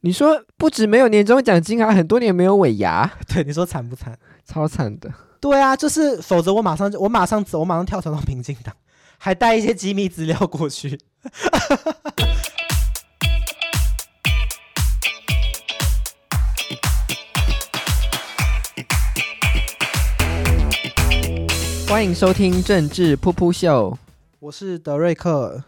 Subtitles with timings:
[0.00, 3.10] 你说不止没有年终奖金，还很多年没有尾牙。
[3.26, 4.16] 对，你说惨不惨？
[4.44, 5.12] 超惨的。
[5.40, 8.72] 对啊，就是否则我马上就我马上走，我马上跳槽到民进党，
[9.18, 11.00] 还带一些机密资料过去。
[21.88, 23.98] 欢迎收听政治噗噗秀，
[24.38, 25.64] 我是德瑞克，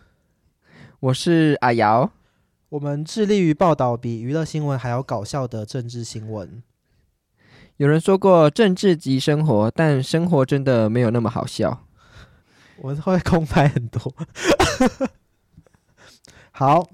[1.01, 2.09] 我是阿瑶，
[2.71, 6.63] 我们致力于报道比娱乐新闻还要搞笑的政治新闻。
[7.79, 11.89] 有人说过政治即生活，但生活真的没有那么好笑。
[12.79, 14.15] 我会 空拍很多。
[16.53, 16.89] 好，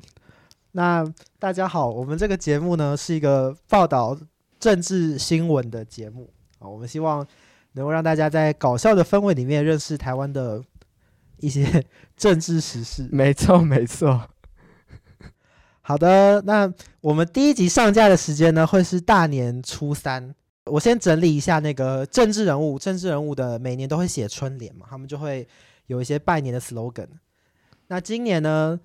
[0.73, 1.05] 那
[1.39, 4.19] 大家好，我们这个节目呢是一个报道
[4.59, 7.27] 政治新闻的节目啊，我们希望
[7.73, 10.65] 能够让大家在搞笑的氛围里面认识台湾的
[11.41, 11.85] 一些
[12.17, 13.07] 政治时事。
[13.13, 14.31] 没错，没错。
[15.89, 16.69] 好的，那
[17.01, 20.35] 我们第一集上架的时间呢会是大年初三。
[20.65, 25.47] 我先整理一下那个政治人物，政治人物的每年都会写春联嘛，他们就会
[25.87, 27.07] 有一些拜年的 slogan。
[27.87, 28.81] 那今年呢，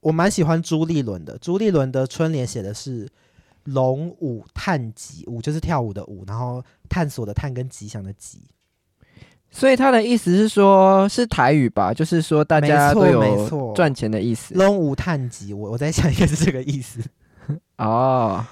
[0.00, 3.06] 我蛮喜欢朱立伦的，朱立伦的春联写的是
[3.64, 8.40] “龙舞探吉”，舞就是跳舞的舞，然后探索的探跟吉祥的吉。
[9.50, 11.92] 所以他的意思是说，是台语吧？
[11.92, 14.54] 就是说大家都有赚钱的意思。
[14.54, 17.00] 龙舞探吉，我我在想应该是这个意思。
[17.76, 18.44] 哦，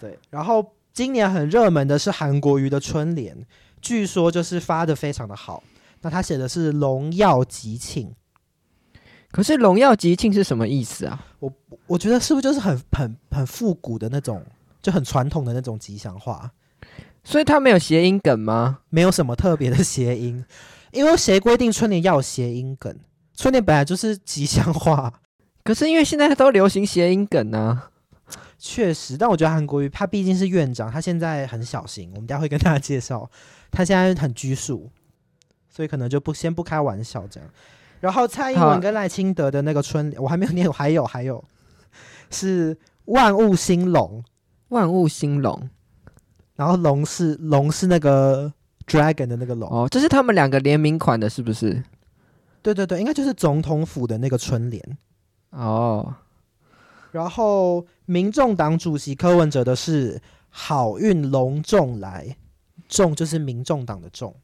[0.00, 0.64] 对，然后。
[0.92, 3.46] 今年很热门的是韩国瑜的春联，
[3.80, 5.62] 据说就是发的非常的好。
[6.02, 8.12] 那他写的是“荣耀吉庆”，
[9.30, 11.24] 可是“荣耀吉庆”是什么意思啊？
[11.38, 11.50] 我
[11.86, 14.44] 我觉得是不是就是很很很复古的那种，
[14.82, 16.50] 就很传统的那种吉祥话？
[17.30, 18.80] 所以他没有谐音梗吗？
[18.88, 20.44] 没有什么特别的谐音，
[20.90, 22.92] 因为谁规定春联要有谐音梗？
[23.36, 25.12] 春联本来就是吉祥话，
[25.62, 28.34] 可是因为现在都流行谐音梗呢、啊。
[28.58, 32.10] 确实，但我觉得韩国瑜他毕竟是院长，他现在很小心。
[32.14, 33.30] 我们待会跟大家介绍，
[33.70, 34.90] 他现在很拘束，
[35.68, 37.48] 所以可能就不先不开玩笑这样。
[38.00, 41.44] 然后蔡英文跟赖清德的那个春联，我还没有念，还有还有
[42.32, 44.24] 是万物兴隆，
[44.70, 45.70] 万物兴隆，
[46.60, 48.52] 然后龙是龙是那个
[48.86, 51.82] dragon 的那个龙哦，这是他们两个联名款的，是不是？
[52.60, 54.98] 对对对，应该就是总统府的那个春联
[55.52, 56.14] 哦。
[57.12, 62.36] 然后，民众党主席柯文哲的是“好运隆重来”，
[62.86, 64.34] 重就是民众党的重。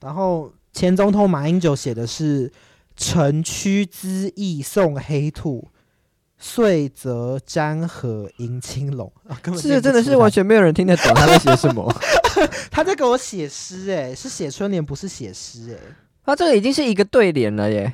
[0.00, 2.52] 然后，前总统马英九写的是
[2.96, 5.66] “城区之意送黑兔，
[6.46, 9.40] 岁则沾和迎青龙” 啊。
[9.42, 11.90] 根本是真的是完全没有人听得懂他在写什么。
[12.70, 15.96] 他在给我写诗，哎，是写春联，不是写诗，哎。
[16.22, 17.90] 他这个已经是一个对联了耶。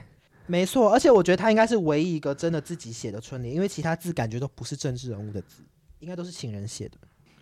[0.46, 5.62] 没错，而且我觉得他应该是唯一一个真的自己写的春联，因为其他字感觉都不是政治人物的字，
[6.00, 6.96] 应该都是请人写的。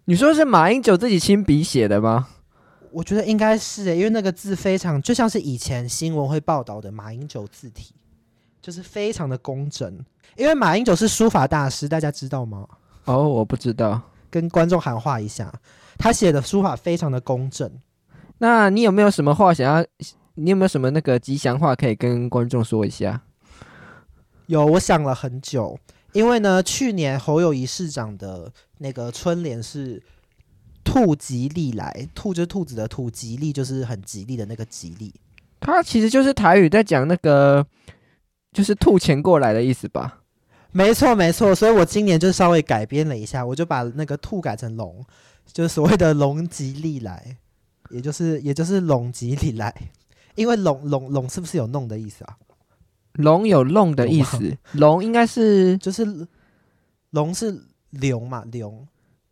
[0.04, 2.28] 你说是马英九自己亲笔写的吗？
[2.90, 7.94] 我觉得应该是诶，因为那个字非常就像是以前新闻会报道的马英九字体，
[8.68, 9.98] 就是非常的工整。
[10.36, 12.68] 因为马英九是书法大师，大家知道吗？
[13.06, 13.98] 哦，我不知道，
[14.28, 15.50] 跟观众喊话一下，
[15.96, 17.70] 他写的书法非常的工整。
[18.36, 19.82] 那你有没有什么话想要？
[20.34, 23.22] 你有没有什么那个吉祥话可以跟观众说一下？
[24.48, 25.78] 有，我想了很久，
[26.12, 30.02] 因为呢，去年侯友谊市长的那个春联是
[30.84, 35.14] “兔吉利来”，兔就是兔子的兔，吉利就是很吉利的那个吉利。
[35.58, 37.66] 他其实就是台语在讲那个，
[38.52, 40.22] 就是吐钱过来的意思吧？
[40.72, 41.54] 没错，没错。
[41.54, 45.04] 所以我今年就稍微改编了一下，我就把那个兔改成龙，
[45.46, 47.36] 就是所谓的“龙吉利来”，
[47.90, 49.74] 也就是也就是“龙吉利来”。
[50.36, 52.36] 因为龙龙龙是不是有弄的意思啊？
[53.14, 56.04] 龙有弄的意思，龙应该是就是
[57.10, 58.86] 龙是龙嘛，龙，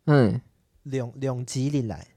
[0.05, 0.41] 嗯，
[0.83, 2.07] 龙龙吉利来，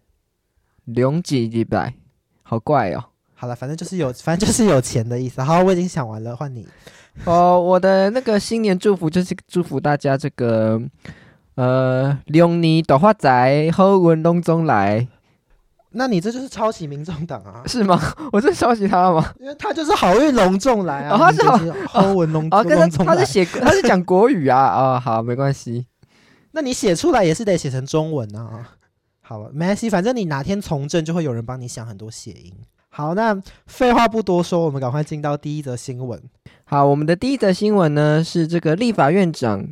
[0.86, 1.94] 龙吉利来，
[2.42, 3.09] 好怪哦。
[3.40, 5.42] 好了，反正就是有，反正就是有钱的意思。
[5.42, 6.68] 好，我已经想完了，换你。
[7.24, 10.78] 哦，我的那个新年祝福就是祝福大家这个
[11.54, 15.08] 呃，龙年大发财，好运隆中来。
[15.92, 17.62] 那你这就是抄袭民众党啊？
[17.66, 17.98] 是吗？
[18.30, 19.32] 我是抄袭他吗？
[19.40, 21.16] 因为他就是好运隆重来啊！
[21.16, 23.14] 哦、他是好好运隆重来。
[23.16, 25.00] 他是写他是讲国语啊啊、 哦！
[25.00, 25.86] 好，没关系。
[26.52, 28.68] 那你写出来也是得写成中文啊。
[29.22, 32.52] 好，没关系，反正你哪天从政就会有人帮你想很多谐音。
[32.90, 36.20] 好，那废话不多说，我们赶快进到第一则新闻。
[36.64, 39.66] 好，我们的第一则新闻呢是这个立法院长。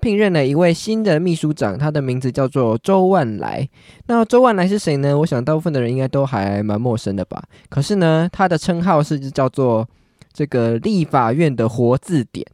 [0.00, 3.68] 聘任了一位新的秘书长，他的名字叫做周万来。
[4.06, 5.18] 那周万来是谁呢？
[5.18, 7.42] 我想大部分的人应该都还蛮陌生的吧。
[7.68, 9.88] 可是呢，他的称号是叫做
[10.32, 12.46] 这个立法院的活字典。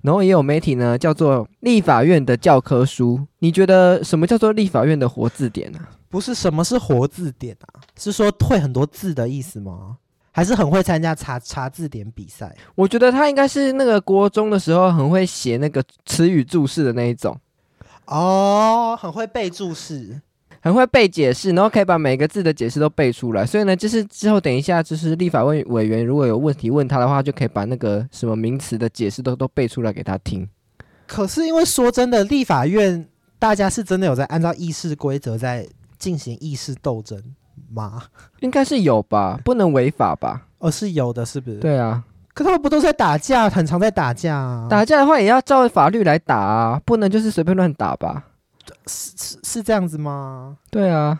[0.00, 3.20] 然后也有媒体呢叫做立法院的教科书。
[3.40, 7.80] 你觉得什么叫做立法院的活字典呢、不是什么是活字典啊？
[7.98, 9.96] 是说会很多字的意思吗？
[10.32, 12.54] 还是很会参加查查字典比赛？
[12.74, 17.34] 我觉得他应该是那个国中的时候很会写那个词语注释的那一种
[18.04, 20.20] 哦，很会背注释，
[20.60, 23.46] 很会背解释，然后可以把每个字的解释都背出来。
[23.46, 30.46] 所以呢，就是之后等一下，就是立法委委员如果有问题问他的话，就可以把那个什么名词的解释都都背出来给他听。
[31.06, 35.66] 可是因为说真的，立法院大家是真的有在按照议事规则在
[35.98, 37.22] 进行意识斗争。
[37.70, 38.02] 吗？
[38.40, 40.46] 应该是有吧，不能违法吧？
[40.58, 41.56] 哦，是有的，是不是？
[41.56, 42.04] 对啊，
[42.34, 44.68] 可他们不都在打架，很常在打架啊。
[44.68, 48.26] 打架的话也要照法律来打啊，不能就是随便乱打吧？
[48.86, 50.58] 是是是这样子吗？
[50.70, 51.18] 对啊。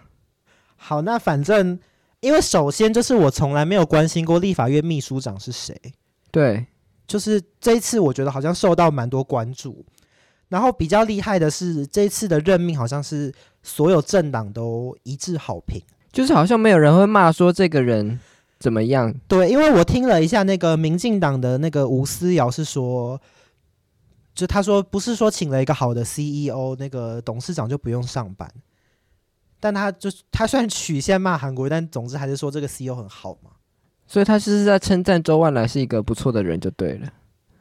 [0.76, 1.78] 好，那反正
[2.20, 5.74] 因为首先就是我从来没有关心过立法院秘书长是谁，
[6.30, 6.66] 对，
[7.06, 9.84] 就是这一次我觉得好像受到蛮多关注，
[10.48, 13.32] 然后比较厉害的是这一次的任命好像是
[13.62, 15.80] 所有政党都一致好评。
[16.12, 18.18] 就是好像没有人会骂说这个人
[18.58, 19.14] 怎么样。
[19.28, 23.20] 对，因为我听了一下那个民进党的那个吴思瑶是说，
[24.34, 28.50] 就他说不是说请了一个好的 CEO，那个董事长就不用上班。
[29.60, 33.50] 但他就他虽然曲线骂韩国，但总之还是说这个 CEO 很好嘛。
[34.06, 37.08] 所以他是在称赞周万来是一个不错的人就对了。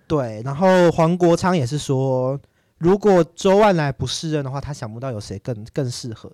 [0.07, 2.39] 对，然后黄国昌也是说，
[2.77, 6.31] 如果周万来不适任的话，他想不到有谁更更适合。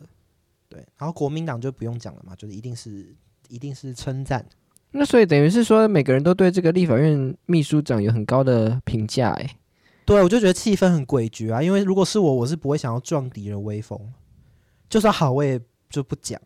[0.68, 3.14] 对，然后国民党就不用讲了嘛，就是一定是
[3.50, 4.46] 一定是称赞。
[4.92, 9.58] 那所以等于是说，每个人都对这个立法院秘书长有很高的评价，哎。
[10.04, 13.98] 对，我就觉得气氛很诡谲啊，因为如果是我，我是不会想要撞敌人威风，
[14.90, 15.60] 就算好，我也
[15.90, 16.42] 就不讲。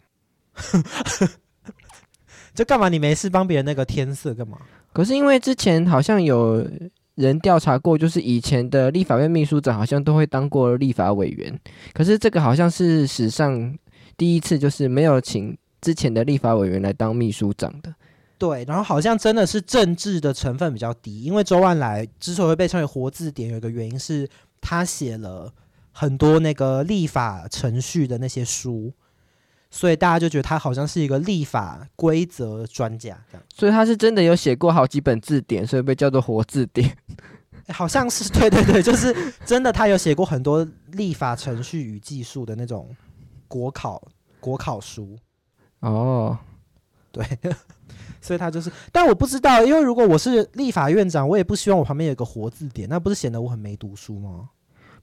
[2.53, 2.89] 就干嘛？
[2.89, 4.59] 你没事帮别人那个添色干嘛？
[4.93, 6.69] 可是因为之前好像有
[7.15, 11.59] 人调查过，就是以前的立法院秘书长好像都会当过立法委员，
[11.93, 13.75] 可是这个好像是史上。
[14.17, 17.93] 第一次就是没有请之前的立法委员来当秘书长的，
[18.37, 24.25] 对，然后好像真的是政治的成分比较低，因为周万来之所以会被称为活字典，有一个原因是
[24.61, 25.51] 他写了
[25.91, 28.93] 很多那个立法程序的那些书，
[29.75, 36.95] 所以大家就觉得他好像是一个立法规则专家这样，所以他是真的有写过好几本字典，所以被叫做活字典，
[37.69, 39.13] 好像是对对对，就是
[39.45, 42.95] 真的他有写过很多立法程序与技术的那种。
[43.47, 44.01] 国考
[44.39, 45.15] 国考书
[45.81, 46.35] 哦，
[47.11, 47.23] 对，
[48.19, 54.49] 所以他就是，但我不知道，因为如果我是立法院长，我也不希望我旁边有个活字典，那不是显得我很没读书吗？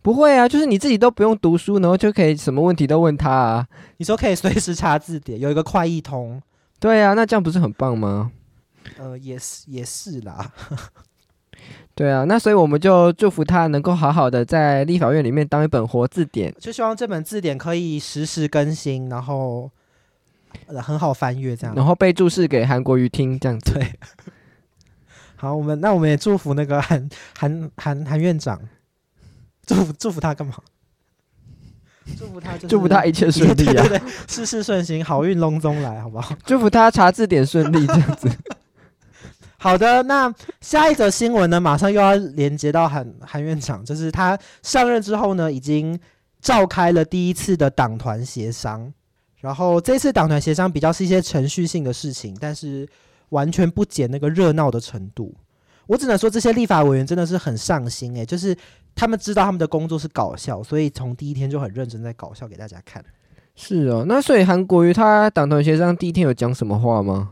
[0.02, 3.66] 不会啊，就是你自己都不用读书，然后就可以什么问题都问他啊。
[3.98, 6.42] 你说可以随时查字典，有一个快译通，
[6.80, 8.32] 对啊，那这样不是很棒吗？
[8.98, 10.52] 呃，也是也是啦。
[11.94, 19.70] 对啊，那所以我们就祝福他能够好好的在立法院里面当一本活字典，就希望这本字典可以实时更新，然后
[20.82, 23.74] 很好翻阅这样，然后被注释给韩国瑜听这样子。
[23.74, 23.92] 对，
[25.36, 27.08] 好，我们那我们也祝福那个韩
[27.38, 28.58] 韩韩韩院长，
[29.66, 30.54] 祝福祝福他干嘛？
[32.18, 36.34] 祝福他，祝福他一切顺利啊，对对对，事事顺心，好运隆中来，好不好？
[36.44, 38.28] 祝福他查字典顺利这样子。
[39.56, 45.96] 好的，那下一则新闻呢，马上又要连接到韩韩院长，就是他上任之后呢，已经
[46.40, 48.92] 召开了第一次的党团协商，
[49.40, 52.88] 然后这次党团协商比较是一些程序性的事情，但是
[53.28, 55.32] 完全不减那个热闹的程度。
[55.86, 58.56] 我只能说这些立法委员真的是很上心诶，就是
[58.94, 63.04] 他们知道他们的工作是搞笑，所以从第一天就很认真在搞笑给大家看。
[63.54, 67.30] 是哦，那所以韩国瑜他党团协商第一天有讲什么话吗？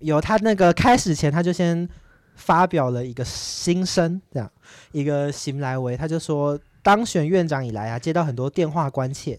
[0.00, 1.88] 有他那个开始前，他就先
[2.34, 4.50] 发表了一个心声，这样
[4.92, 9.38] 一个行来为，他就说当选院长以来啊，接到很多电话关切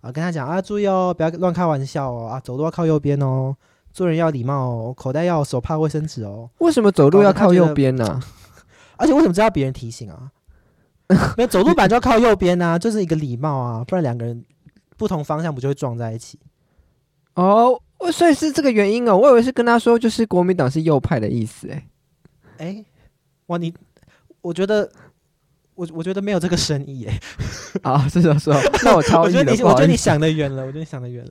[0.00, 3.56] 啊，跟他讲啊，注意哦，不要乱开玩笑哦，啊，走路要靠右边哦，
[3.92, 6.50] 做人要礼貌哦，口袋要手帕卫生纸哦。
[6.58, 8.06] 为什么走路要靠右边呢？
[8.06, 8.20] 啊？
[8.96, 10.30] 而且为什么知道别人提醒啊？
[11.36, 14.44] 没有走路本来就要靠右边啊， 就是一个礼貌啊，不然两个人
[14.96, 16.38] 不同方向不就会撞在一起？
[17.34, 17.80] 哦。
[18.10, 21.86] 所以是这个原因哦，我以为是跟他说就是国民党是右派的意思，哎，
[22.56, 22.84] 哎，
[23.48, 23.74] 哇，你，
[24.40, 24.90] 我觉得，
[25.74, 27.20] 我我觉得没有这个深意，哎，
[27.82, 31.30] 啊， 是这么说，那我超，我觉得你，我觉得你想得远了，我觉得你想得远了，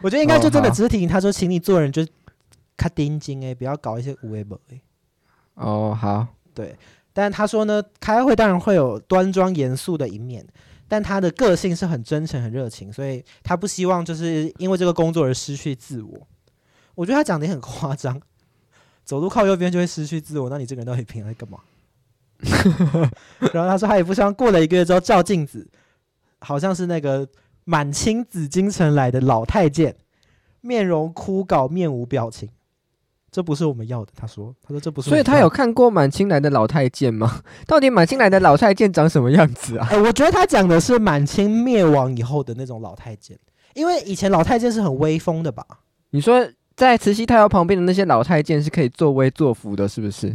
[0.00, 2.02] 我觉得应该就真的只是提醒他说，请你做人就
[2.78, 4.80] 卡丁金，哎，不要搞一些无为不哎，
[5.56, 6.74] 哦，好，对，
[7.16, 10.46] 但他说呢，开会当然会有端庄严肃的一面。
[10.86, 16.28] 但他的个性是很真诚、很热情，所以他不希望就是因为这个工作而失去自我。
[16.94, 18.20] 我觉得他讲的也很夸张，
[19.02, 21.58] 走路靠右边就会失去自我，那你这个人到底凭来干嘛？
[23.52, 25.66] 然后他说他也不希望过了一个月之后照镜子，
[26.38, 27.26] 好像是那个
[27.64, 29.96] 满清紫禁城来的老太监，
[30.60, 32.48] 面容枯槁，面无表情。
[33.36, 34.54] 这不是我们要的，他说。
[34.62, 35.10] 他说这不是。
[35.10, 37.42] 所以他有看过满清来的老太监吗？
[37.68, 39.86] 到底满清来的老太监长什么样子啊？
[39.90, 43.38] 哎，我觉得他讲的是满清灭亡以后的那种老太监，
[43.74, 45.62] 因为以前老太监是很威风的吧？
[46.12, 50.34] 你说在慈禧太后旁边的那些老太监是可以作威作福的，是不是？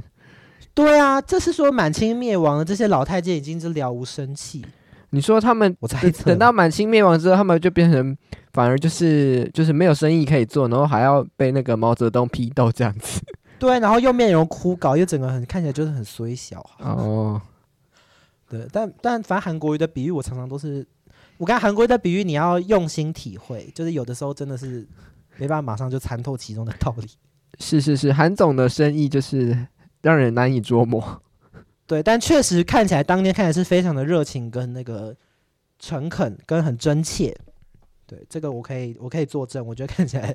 [0.76, 4.64] 对啊，这是说满清灭亡了，这些老太监已经是了无生气。
[5.12, 8.18] 你说他们，我猜等到满清灭亡之后，他们就变成
[8.54, 13.22] 反而就是就是没有生意可以做，然后还要被那个毛泽东批斗这样子。
[13.60, 16.66] 对，然后又面容枯槁，又整个很看起来就是很衰小。
[16.80, 17.40] 哦，
[18.50, 20.88] 对，但但反正韩国瑜的比喻，我常常都是
[21.38, 24.88] 我看韩国瑜的比喻，你要用心体会，就是有的时候真的是
[25.38, 27.08] 没办法马上就参透其中的道理。
[27.60, 29.68] 是是是，韩总的生意就是
[30.02, 31.22] 让人难以捉摸。
[31.92, 35.14] 对，但确实看起来当天看起来是非常的热情跟那个
[35.78, 37.38] 诚恳跟很真切。
[38.08, 40.34] 对，这个我可以我可以作证，我觉得看起来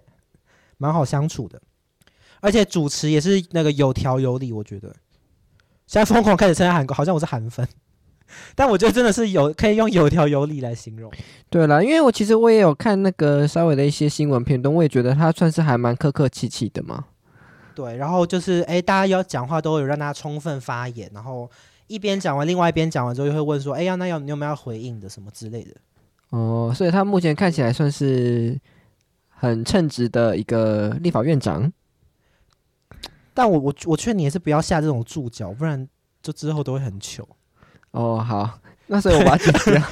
[0.76, 1.58] 蛮好相处的，
[2.42, 4.52] 而且主持也是那个有条有理。
[4.52, 4.94] 我觉得
[5.86, 7.66] 现在疯狂开始称赞韩国，好像我是韩粉，
[8.54, 11.10] 但我觉得真的是有可以用有条有理来形容。
[11.48, 17.06] 对了，因为我其实我也有看那个稍微的一些新闻片段，我也觉得他算是还蛮客客气气的嘛。
[17.76, 21.48] 对，然后就是哎，大家要讲话都有让大家充分发言，然后
[21.86, 25.72] 一边讲完，另外一边讲完之后又会问说，哎呀，那要你有没有要回应的什么之类的？
[26.30, 28.58] 哦，所以他目前看起来算是
[29.28, 31.70] 很称职的一个立法院长。
[33.34, 35.86] 但我我我劝你也是不要下这种注脚，不然
[36.22, 37.28] 就之后都会很糗。
[37.90, 39.82] 哦，好，那所以我把它剪掉。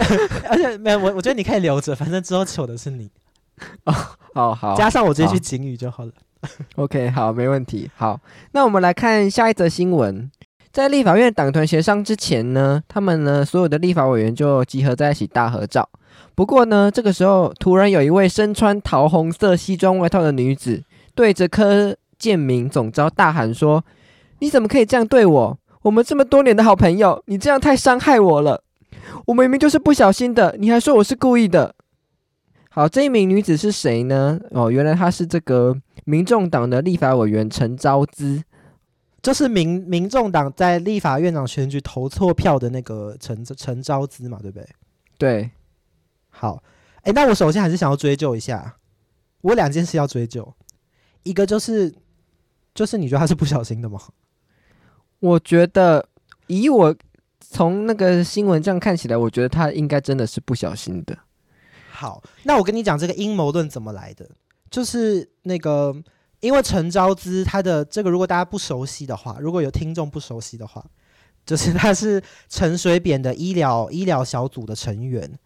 [0.48, 3.10] 而且没有我，我觉得你可以留着，反正之后糗的是你。
[3.84, 3.92] 哦，
[4.34, 6.12] 好好，加上我这句警语就好了。
[6.76, 7.90] OK，好，没问题。
[7.96, 8.20] 好，
[8.52, 10.30] 那我们来看下一则新闻。
[10.72, 15.88] 在立法院党团协商之前呢，他们呢所有的立法委员就集合在一起大合照。
[16.34, 20.82] 不过呢，这个时候突然有一位身穿桃红色西装外套的女子，
[21.14, 23.84] 对着柯建明总召大喊说
[24.40, 25.58] ：“你怎么可以这样对我？
[25.82, 28.62] 我们这么多年的好朋友，你这样太伤害我了。
[29.26, 31.74] 我明明就是不小心的，你还说我是故意的。”
[32.70, 34.40] 好，这一名女子是谁呢？
[34.50, 38.42] 哦，原来她是这个民众党的立法委员陈昭资，
[39.22, 44.68] 就是民民众党在立法院长选举投错票的那个陈陈昭资嘛，对不对？
[45.18, 45.50] 对。
[46.28, 46.62] 好，
[47.02, 48.76] 哎，那我首先还是想要追究一下，
[49.40, 50.52] 我有两件事要追究，
[51.22, 51.94] 一个就是，
[52.74, 54.00] 就是你觉得他是不小心的吗？
[55.20, 56.08] 我觉得，
[56.48, 56.94] 以我
[57.38, 61.16] 从那个新闻这样看起来，我觉得他应该真的是不小心的。
[61.90, 64.28] 好，那我跟你讲这个阴谋论怎么来的，
[64.74, 65.94] 就是那个，
[66.40, 70.84] 因为陈昭姿他的这个，如果大家不熟悉的话，如果有听众不熟悉的话，
[71.46, 75.38] 就是他是陈水扁的医疗医疗小组的成员，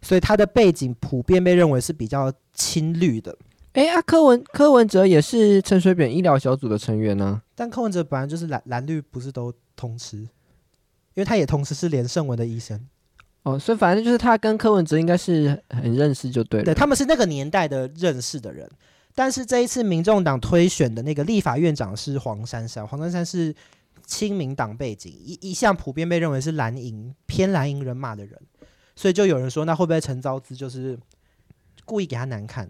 [0.00, 3.36] 所以他的背景普遍被认为是比较亲绿的。
[3.72, 10.28] 诶，啊，柯文柯文哲也是陈水扁医疗小组的成员呢，啊，但柯文哲本来就是蓝蓝绿不是都通吃，因
[11.16, 12.86] 为他也同时是连胜文的医生。
[13.44, 16.64] 哦，所以反正就是他跟柯文哲应该是很认识就对了。
[16.64, 18.68] 对，他们是那个年代的认识的人。
[19.14, 23.54] 但是这一次民众党推选的那个立法院长是黄珊珊，黄珊珊是
[24.04, 28.36] 亲民党背景，一一向普遍被认为是蓝营偏蓝营人马的人，
[28.96, 30.98] 所以就有人说，那会不会陈昭之就是
[31.84, 32.68] 故意给他难看？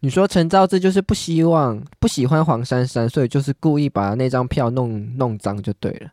[0.00, 6.10] 你说陈昭之就是不希望不喜欢黄珊珊，所以就是故意把那张票弄弄脏就对了。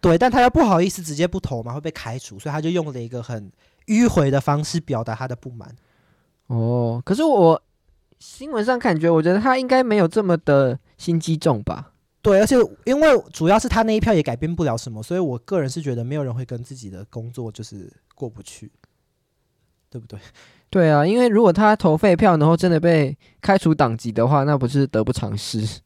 [0.00, 3.50] 对，但他又不好意思直接不投嘛，会被开除，所以他就用了一个很
[3.86, 5.74] 迂回的方式表达他的不满。
[6.46, 7.62] 哦，可是我
[8.18, 11.92] 新闻上感觉，我觉得他应该没有这么的心机重吧？
[12.22, 18.70] 对，而且因为主要是他那一票也改变不了什么，所以我个人是觉得没有人会跟自己的工作就是过不去，
[19.88, 20.18] 对不对？
[20.70, 25.80] 对啊，因为如果他投废票，然后真的被开除党籍的话，那不是得不偿失？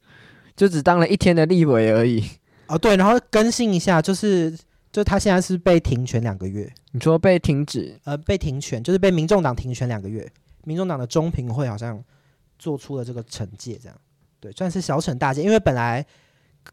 [0.56, 2.22] 就只当了一天的立委而已。
[2.66, 4.56] 哦，对，然后更新一下，就是，
[4.90, 6.72] 就他现在是被停权两个月。
[6.92, 7.98] 你说被停止？
[8.04, 10.26] 呃，被停权，就是被民众党停权两个月。
[10.64, 12.02] 民众党的中评会好像
[12.58, 13.96] 做出了这个惩戒，这样，
[14.40, 15.42] 对，算是小惩大戒。
[15.42, 16.04] 因为本来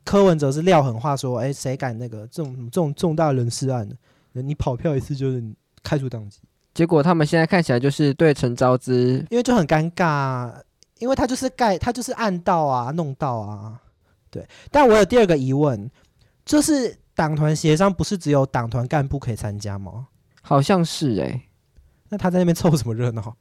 [0.05, 3.89] 柯文哲是撂狠话说，哎，谁敢那个这种这种重大人事案，
[4.31, 5.43] 你跑票一次就是
[5.83, 6.39] 开除党籍。
[6.73, 10.53] 结果他们现在看起来就是对陈昭之，因为就很尴尬，
[10.99, 13.81] 因为他就是盖，他就是暗道啊，弄到啊。
[14.31, 15.91] 对，但我有第二个疑问，
[16.43, 20.07] 就是党团协商不是只有党团干部可以参加吗？
[20.41, 21.41] 好像是哎、欸，
[22.09, 23.35] 那他在那边凑什么热闹？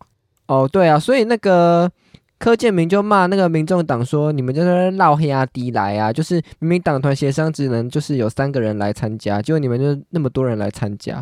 [0.46, 1.90] 哦，对啊，所以那个
[2.38, 6.12] 柯建明就骂那个民众党说：“你们就是闹黑阿迪来啊！
[6.12, 11.14] 就是明明党团协商只能就是有三个人来参加，结果你们就那么多人来参加。”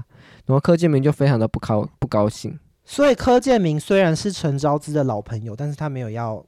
[0.46, 2.58] 然后柯建明就非常的不高不高兴。
[2.84, 6.42] 所以柯建明虽然是陈昭之的老朋友，但是他没有要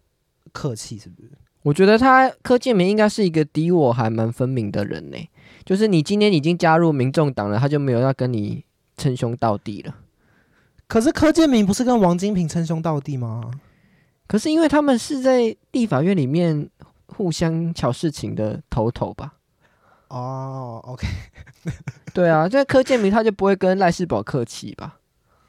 [0.53, 1.31] 客气，是不是？
[1.63, 5.19] 我觉得他柯建明应该是一个敌我还蛮分明的人呢。
[5.65, 8.65] 就是你今天已经加入民众党了，他就没有要跟你
[8.97, 9.95] 称兄道弟了。
[10.89, 13.51] 可是柯建明不是跟王金平称兄道弟吗？
[14.27, 16.69] 可是因为他们是在立法院里面
[17.07, 19.35] 互相挑事情的头头吧？
[20.09, 21.07] 哦、oh，OK，
[22.15, 24.99] 对啊，这柯建明他就不会跟赖世宝客气吧？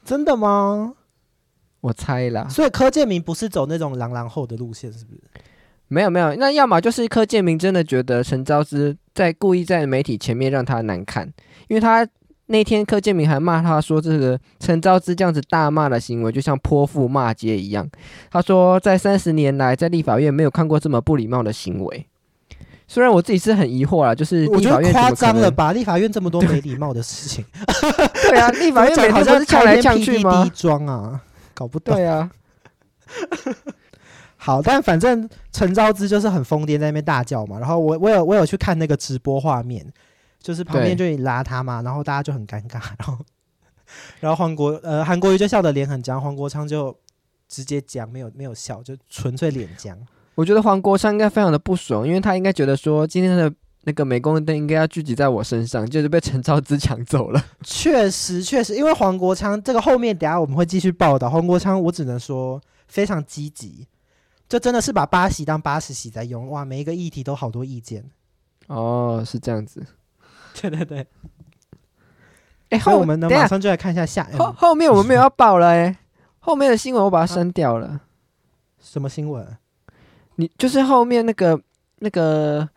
[0.04, 0.94] 真的吗？
[1.80, 2.46] 我猜啦。
[2.48, 5.20] 所以柯建明不是走那种狼狼后的路线，是不是？
[5.92, 11.26] 没有没有，那要么就是柯建明真的觉得陈昭之在故意在媒体前面让他难看，
[11.68, 12.06] 因为他。
[12.46, 17.88] 那天柯建明还骂他说：“这个陈昭之这样子大骂的行为，就像泼妇骂街一样。”
[18.30, 22.06] 他说：“在三十年来，在立法院没有看过这么不礼貌的行为。”
[22.86, 25.72] 虽然我自己是很疑惑啦，就是立法院夸张了吧？
[25.72, 27.42] 立法院这么多没礼貌的事情，
[28.28, 30.50] 对啊，立法院每天都是呛来呛去吗？
[30.52, 31.22] 装啊，
[31.54, 31.94] 搞不懂。
[31.94, 32.28] 对啊，
[34.42, 37.58] 好，但反正陈昭之就是很疯癫，在那边大叫嘛。
[37.58, 39.86] 然后我我有我有去看那个直播画面。
[40.44, 43.16] 就是旁边就拉他嘛，然后大家就很尴尬，然后，
[44.18, 46.92] 然后黄国呃韩国瑜就笑得脸很僵，黄国昌就
[47.48, 49.96] 直接僵没有没有笑，就纯粹脸僵。
[50.34, 57.40] 我觉得黄国昌应该非常的不爽，因为他应该觉得说今天的那个镁光灯应该要聚集在我身上，就是被陈昭之抢走了。
[57.62, 63.86] 确实确实，因为黄国昌这个后面等下我们会继续报道，黄国昌我只能说非常积极，
[64.52, 68.04] 就真的是把八喜当八十喜在用，哇，每一个议题都好多意见。
[68.66, 69.82] 哦，是这样子。
[70.60, 70.98] 对对对，
[72.68, 75.96] 哎、欸，后我们呢马上就来看一下下后后面我们没有要报了哎、欸，
[76.38, 77.98] 后面的新闻我把它删掉了。
[78.78, 79.56] 什么新闻？
[80.34, 81.58] 你就是后面那个
[82.00, 82.68] 那个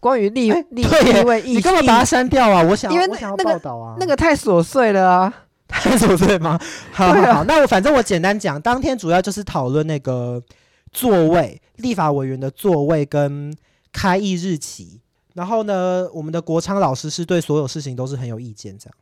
[0.00, 2.62] 关于立立立位，你干嘛把它删掉啊？
[2.64, 5.34] 我想因为我想要报道啊，那个太琐碎了啊，
[5.66, 6.60] 太琐碎吗？
[6.92, 10.42] 好好好，那我反正我简单讲，当天主要就是讨论那个
[10.92, 13.56] 座位，立法委员的座位跟
[13.92, 15.00] 开议日期。
[15.34, 18.94] 然后呢，我们的国昌老师是对所有事情都是很有意见，这样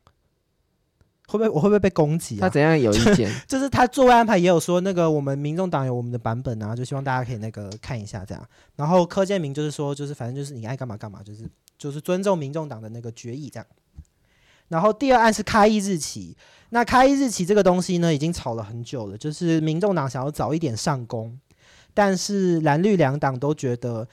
[1.28, 2.42] 会不会我会不会被攻击啊？
[2.42, 3.28] 他怎样有意见？
[3.48, 8.48] 就是他座位安排也有说，那个我们民众党有我们的版本啊，就希望大家可以那个看一下这样。
[8.76, 13.66] 然后柯建明就是说，就是反正就是你爱干嘛干嘛，就是就是尊重民众党的那个决议这样。
[14.68, 16.36] 然后第二案是开议日期，
[16.70, 21.36] 那开议日期这个东西呢，已经吵了很久了，就是民众党想要早一点上工，
[21.96, 24.06] 但是蓝绿两党都觉得。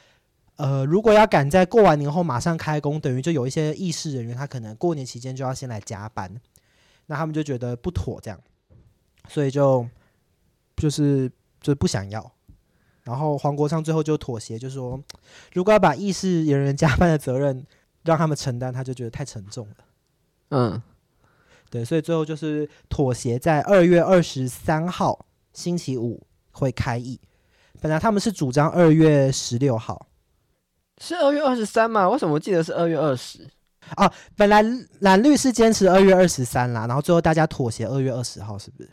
[0.55, 6.31] 呃，如果要赶在过完年后马上开工，等于就有一些议事人员，他可能过年期间就要先来加班，
[7.07, 8.39] 那他们就觉得不妥，这样，
[9.27, 9.85] 所以就
[10.75, 12.31] 就是就不想要。
[13.01, 15.03] 然后黄国昌最后就妥协，就说
[15.53, 17.65] 如果要把议事人员加班的责任
[18.03, 19.75] 让他们承担，他就觉得太沉重了。
[20.51, 20.81] 嗯，
[21.71, 27.19] 对，所以最后就是妥协，在二月二十三号星期五会开议。
[27.83, 30.07] 本来他们是主张二月十六号。
[31.01, 32.09] 是二月二十三吗？
[32.09, 33.45] 为什么我记得是二月二十？
[33.95, 34.63] 啊，本来
[34.99, 38.89] 蓝绿是坚持二月二十三啦，然后最后大家妥协二月二十号，是不是？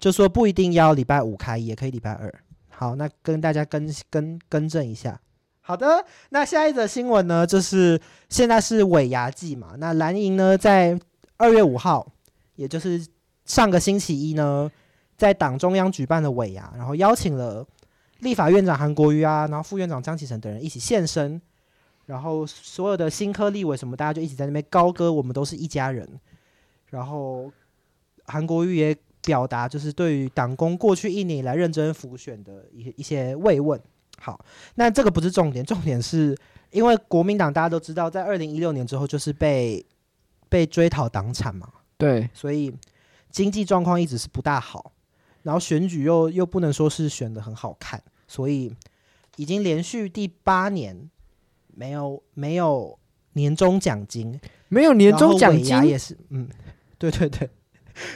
[0.00, 2.34] 就说不一定要礼拜五开，也可以礼拜二。
[2.68, 5.20] 好，那跟大家更更更正一下。
[5.60, 10.98] 好的，那下一则新闻呢，就是现在是尾牙季嘛，那蓝营呢在
[11.36, 12.04] 二月五号，
[12.56, 13.06] 也就是
[13.44, 14.68] 上个星期一呢，
[15.16, 17.64] 在党中央举办的尾牙，然后邀请了。
[18.20, 21.40] 立法院长韩国瑜啊，然后副院长张启臣等人一起现身，
[22.06, 26.08] 然后所有的新科立委什么，大家就一起在那边高歌“我们都是一家人”。
[26.90, 27.52] 然后
[28.24, 33.78] 韩国瑜也表达就是对于党工过去一年以来认真辅选的一一些慰问。
[34.18, 34.42] 好，
[34.76, 36.34] 那这个不是重点，重点是
[36.70, 39.84] 因为国民党大家都知道，在二零一六年之后就是被
[40.48, 42.72] 被追讨党产嘛，对，所以
[43.30, 44.92] 经济状况一直是不大好。
[45.46, 48.74] 然后选举又又不能说是选的很好看，所以
[49.36, 51.08] 已经连续第八年
[51.68, 52.98] 没有没有
[53.34, 56.48] 年终奖金，没有年终奖金也是，嗯，
[56.98, 57.48] 对对对。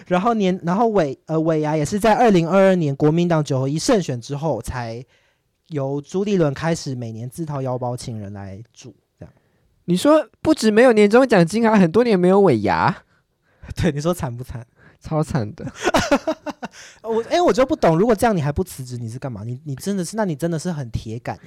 [0.09, 5.05] 然后年然后尾呃尾牙也是在二零二二年国民党九合一胜选之后，才
[5.69, 9.33] 由朱立伦开始每年自掏腰包请人来煮这样。
[9.85, 13.05] 你说不止没有年终奖金，还很多年没有尾牙，
[13.81, 14.67] 对，你说惨不惨？
[15.01, 15.65] 超惨的。
[17.03, 19.43] 我哎、欸，我就不懂，如果这样你还不辞职，你是干嘛？
[19.45, 21.39] 你你真的是，那你真的是很铁杆。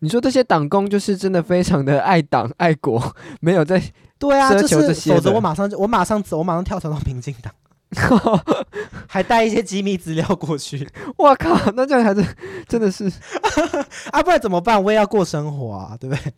[0.00, 3.80] 你说这些党工就是真的非常的爱党爱国， 没有在
[4.18, 7.52] 对啊，就是否则我马上就我马上走，我马上跳槽到民进党。
[9.06, 10.88] 还带一些机密资料过去。
[11.18, 12.26] 我靠，那这样还是
[12.66, 13.04] 真的是
[14.10, 14.82] 啊，不然怎么办？
[14.82, 16.32] 我也要过生活啊，对不对？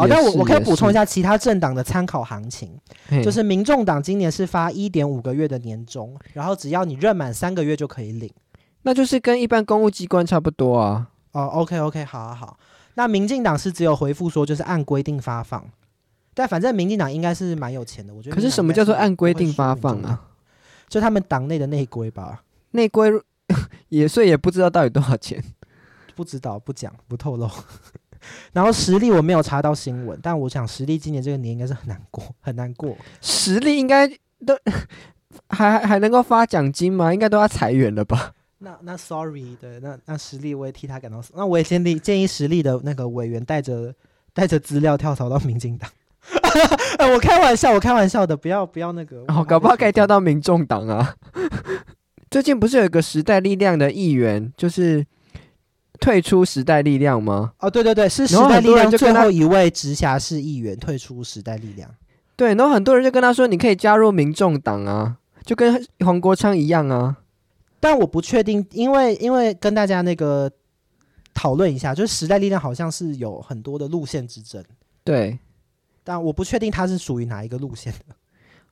[0.00, 2.78] 好，那我我可以补充一下其他政党的参考行情，
[3.22, 8.30] 就是民众党今年是发一点五个月的年终，然后只要你任满三个月就可以领，
[8.82, 11.08] 那就是跟一般公务机关差不多啊。
[11.32, 12.58] 哦，OK OK，好好好。
[12.94, 15.64] 那民进党是只有回复说就是按规定发放，
[16.32, 18.34] 但反正民进党应该是蛮有钱的，我觉得。
[18.34, 20.22] 可是什么叫做按规定发放啊？
[20.88, 22.42] 就他们党内的内规吧。
[22.70, 23.10] 内规
[23.90, 25.42] 也所以也不知道到底多少钱，
[26.16, 27.48] 不知道不讲不透露。
[28.52, 32.96] 然后实力我没有查到新闻，但我想实力今年这个年应该是很难过，很难过。
[33.20, 34.08] 实力应该
[34.46, 34.58] 都
[35.48, 37.12] 还还还能够发奖金吗？
[37.12, 38.32] 应该都要裁员了吧？
[38.58, 43.94] 那那 sorry，对，那那实力我也替他感到，那我也建议建议实力的那个委员带着
[44.34, 45.90] 带着资料跳槽到民进党。
[47.14, 49.24] 我开玩笑，我开玩笑的，不要不要那个。
[49.28, 51.14] 哦，搞不好可以调到民众党啊。
[52.30, 55.06] 最近不是有一个时代力量的议员，就是。
[56.00, 57.52] 退出时代力量吗？
[57.58, 61.88] 哦，对对对，是时代力量最后一位直辖市议员退出时代力量。
[62.34, 67.18] 对，然后很多人就跟他说：“你可以加入民众党啊，就跟黄国昌一样啊。”
[67.78, 70.50] 但我不确定，因为因为跟大家那个
[71.34, 74.64] 讨论一下，就是时代力量好像是有很多的路线之争。
[75.04, 75.38] 对，
[76.02, 78.14] 但我不确定他是属于哪一个路线的。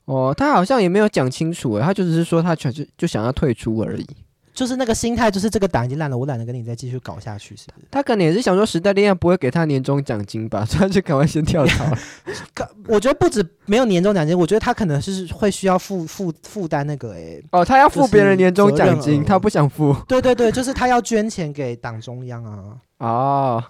[0.07, 4.07] 哦，他好像也没有讲清楚，他就只是说他全就就想要退出而已。
[4.59, 7.87] 就是那个心态，就是这个党已经烂了，我懒得跟你再继续搞下去，是不是？
[7.93, 11.85] 他可能也是想说，时代力量不会给他年终奖金吧， 所以他就赶快先跳槽。
[12.53, 17.45] 可我觉得不止没有年终奖金，我觉得他可能是会需要负负负担那个诶、欸。
[17.53, 19.95] 哦，他要付别人年终奖金，他不想付。
[20.09, 22.75] 对对对，就是他要捐钱给党中央啊。
[22.99, 23.65] 哦。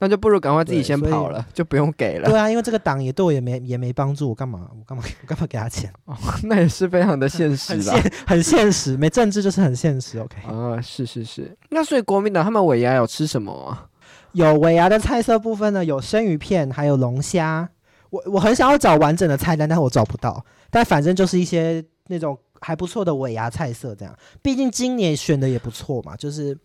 [0.00, 2.28] 那就不如赶快自己先跑了，就不用给了。
[2.28, 5.92] 对啊，因为这个党也对我也没也没帮助，我干嘛我干嘛我干嘛给他钱？
[6.06, 7.94] 哦， 那也是非常的现实啦，
[8.26, 10.18] 很现实，没政治就是很现实。
[10.18, 11.56] OK，啊，是是是。
[11.68, 13.86] 那所以国民党他们尾牙有吃什么啊？
[14.32, 17.68] 有尾牙的菜色部分呢，有生鱼片，还有龙虾。
[18.10, 20.44] 我我很想要找完整的菜单，但是我找不到。
[20.70, 24.16] 但反正就是一些那种还不错的尾牙菜色，这样。
[24.40, 26.56] 毕竟今年选的也不错嘛，就是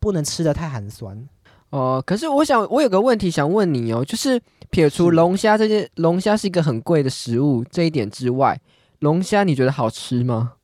[0.00, 1.28] 不能吃的太寒酸。
[1.70, 8.60] 哦，可是我想，我有个问题想问你哦，就是撇除龙虾这件，龙虾是一个很贵的食物这一点之外，
[9.00, 10.54] 龙虾你觉得好吃吗？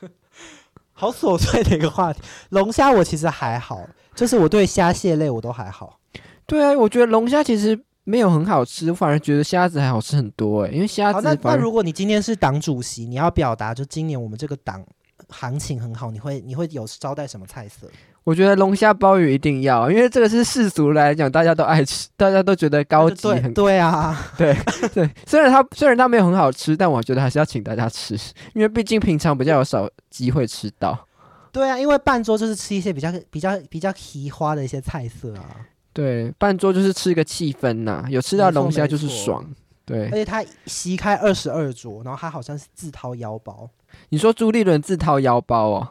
[0.92, 2.20] 好琐碎的一个话题。
[2.50, 5.98] 龙虾我其实还好，就是我对虾蟹类我都还好。
[6.46, 11.20] 对啊，我觉得龙虾其实没有很好吃，我反而觉得虾子还好吃很多诶，因为虾子。
[11.22, 14.84] 那那如果你今天是党主席，你要表达就今年我们这个党
[15.28, 17.88] 行情很好，你会你会有招待什么菜色？
[18.24, 23.52] 我觉得龙虾鲍鱼一定要，因为这个是世俗来讲，大家都爱吃， 大家都觉得高级很。
[23.52, 24.56] 对啊， 对
[24.94, 25.08] 对。
[25.26, 28.16] 虽然它虽然它没有很好吃，但我觉得还是要请大家吃，
[28.54, 31.06] 因为毕竟平常比较有少机会吃到。
[31.52, 35.44] 对啊，因为半桌就是吃一些比较比较比较奇花的一些菜色啊。
[35.92, 39.44] 对，半桌就是吃一个气氛呐、啊，有吃到龙虾就是爽。
[39.84, 43.68] 对，而且他席开二十二桌，然后他好像是自掏腰包。
[44.08, 45.88] 你说朱立伦自掏腰包哦？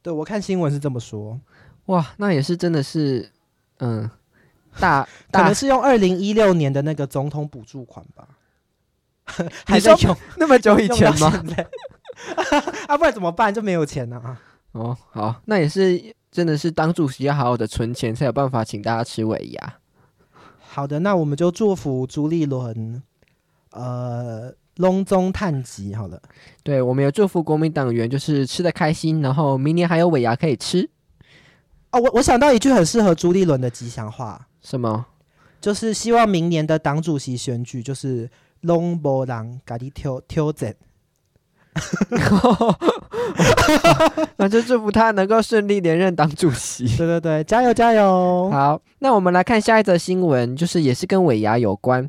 [0.00, 1.38] 对，我看新闻是这么说。
[1.86, 3.30] 哇，那也是真的是，
[3.78, 4.10] 嗯，
[4.78, 8.28] 大， 大可能是用二零一六年的那个总统补助款吧，
[9.66, 11.32] 还在用那么久以前吗？
[12.88, 13.52] 啊，不然怎么办？
[13.52, 14.40] 就没有钱了啊！
[14.72, 19.74] 哦，好，那也是真的是当主席要好好的存钱，才有办法请大家吃尾牙。
[20.58, 23.02] 好的，那我们就祝福朱立伦，
[23.70, 25.94] 呃，隆中探吉。
[25.94, 26.20] 好了，
[26.62, 30.88] 对，我们也祝福国民党员就是吃的开心，然后明年还有尾牙可以吃。
[31.96, 35.06] 哦，我我想到一句很适合朱立伦的吉祥话，什么？
[35.62, 38.28] 就是希望明年的党主席选举就是
[38.60, 40.74] 龙博郎咖喱挑挑战，
[44.36, 46.86] 那就祝福他能够顺利连任党主席。
[46.98, 48.50] 对对对，加油加油！
[48.52, 52.06] 好，那我们来看下一则新闻，就是也是跟尾牙有关，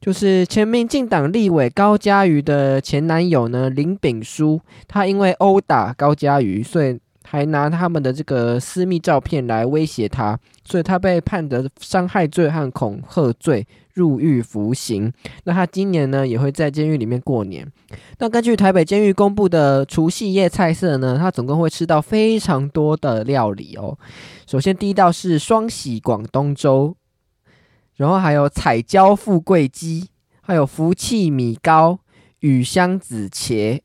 [0.00, 7.00] 就是前民进党立委高嘉瑜的前男友呢林炳书，他因为殴打高嘉瑜，所以。
[7.22, 15.12] 还拿他们的这个私密照片来威胁他，所以他被判的伤害罪和恐吓罪入狱服刑。
[15.44, 17.70] 那他今年呢也会在监狱里面过年。
[18.18, 23.96] 那根据台北监狱公布的除夕夜菜色呢，他总共会吃到非常多的料理哦。
[24.46, 26.96] 首先第一道是双喜广东粥，
[27.96, 30.08] 然后还有彩椒富贵鸡，
[30.40, 32.00] 还有福气米糕、
[32.40, 33.80] 雨香子茄。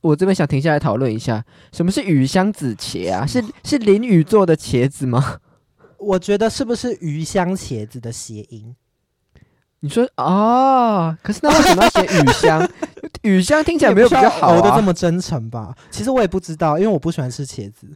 [0.00, 3.26] 我这边想停下来讨论一下，什么是雨香子茄啊？
[3.26, 5.38] 是是淋雨做的茄子吗？
[5.98, 8.74] 我觉得是不是鱼香茄子的谐音？
[9.80, 12.68] 你说哦，可是那为什么要写雨香？
[13.22, 15.74] 雨香听起来没有比较好熬的这么真诚吧？
[15.90, 17.86] 其实我也不知道，因为我不喜欢吃茄子。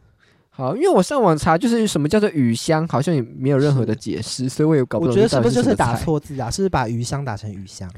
[0.49, 5.11] 好，因为我上网查，就是什么叫做雨香，好像也没有任何的解释，所以我也搞不懂。
[5.11, 6.51] 我觉得是不是就是打错字啊？
[6.51, 7.89] 是不是把鱼香打成鱼香？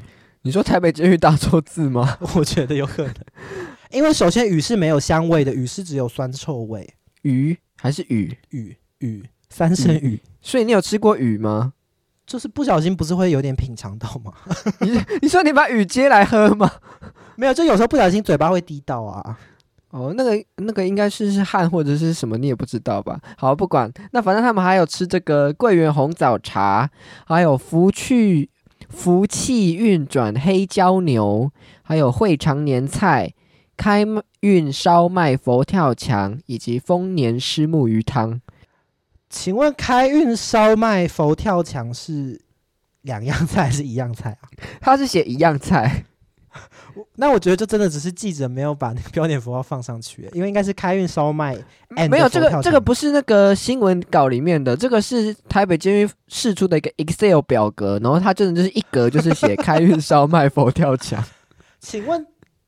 [0.42, 2.18] 你说台北监狱打错字吗？
[2.36, 3.14] 我觉得有可能，
[3.92, 6.88] 因为首先鱼是没有香味的，鱼是只有酸臭味。
[7.24, 8.38] 鱼还是鱼？
[8.50, 10.20] 鱼鱼三生鱼。
[10.42, 11.74] 所以你有吃过鱼吗？
[12.26, 14.34] 就是不小心不是会有点品尝到吗？
[14.80, 16.72] 你 你说你把鱼接来喝吗？
[17.38, 19.38] 没有，就有时候不小心嘴巴会滴到啊。
[19.92, 23.20] 哦，那个那个应该是是汗或者是什么，你也不知道吧？
[23.38, 26.90] 好，不管，那反正他们还有吃这个桂圆红枣茶，
[27.26, 28.50] 还有福去
[28.90, 31.52] 福气运转黑椒牛，
[31.84, 33.34] 还有会常年菜、
[33.78, 34.06] 开
[34.42, 38.42] 运烧麦佛跳墙以及丰年虱目鱼汤。
[39.30, 42.42] 请问开运烧麦佛跳墙是
[43.02, 44.50] 两样菜还是一样菜啊？
[44.80, 46.06] 他是写一样菜。
[47.16, 51.54] 那我觉得这真的只是记者没有把那个标点符号放上去，因为应该是开运烧麦。
[52.10, 61.22] 没有这个，这个不是那个新闻稿里面的，这个是台北监狱释出的一个 Excel 表格，然后它真的就是一格就是写开运烧麦佛跳墙。
[61.82, 62.26] 请问，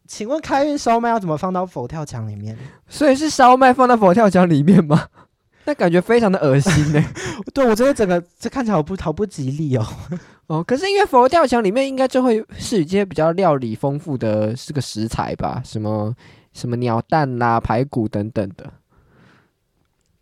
[0.08, 2.58] 请问开运烧麦要怎么放到佛跳墙里面？
[2.88, 5.08] 所以是烧麦放到佛跳墙里面吗？
[5.66, 7.04] 那感觉非常的恶心呢。
[7.54, 9.86] 对，我觉得整个这看起来好不好不吉利哦。
[10.48, 16.16] 哦，可是因为佛跳墙里面应该就会是一些比较料理丰富的这个食材吧，什么
[16.54, 18.72] 什么鸟蛋啦、排骨等等的。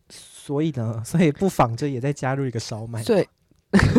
[0.10, 3.04] 所以呢，所以不妨就也再加入一个烧麦。
[3.04, 3.28] 对，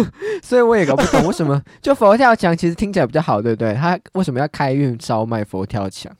[0.42, 3.74] 所以我也搞不懂为什么就佛跳墙其实听起来比较好，对不对？
[3.74, 6.12] 他为什么要开运烧卖佛跳墙？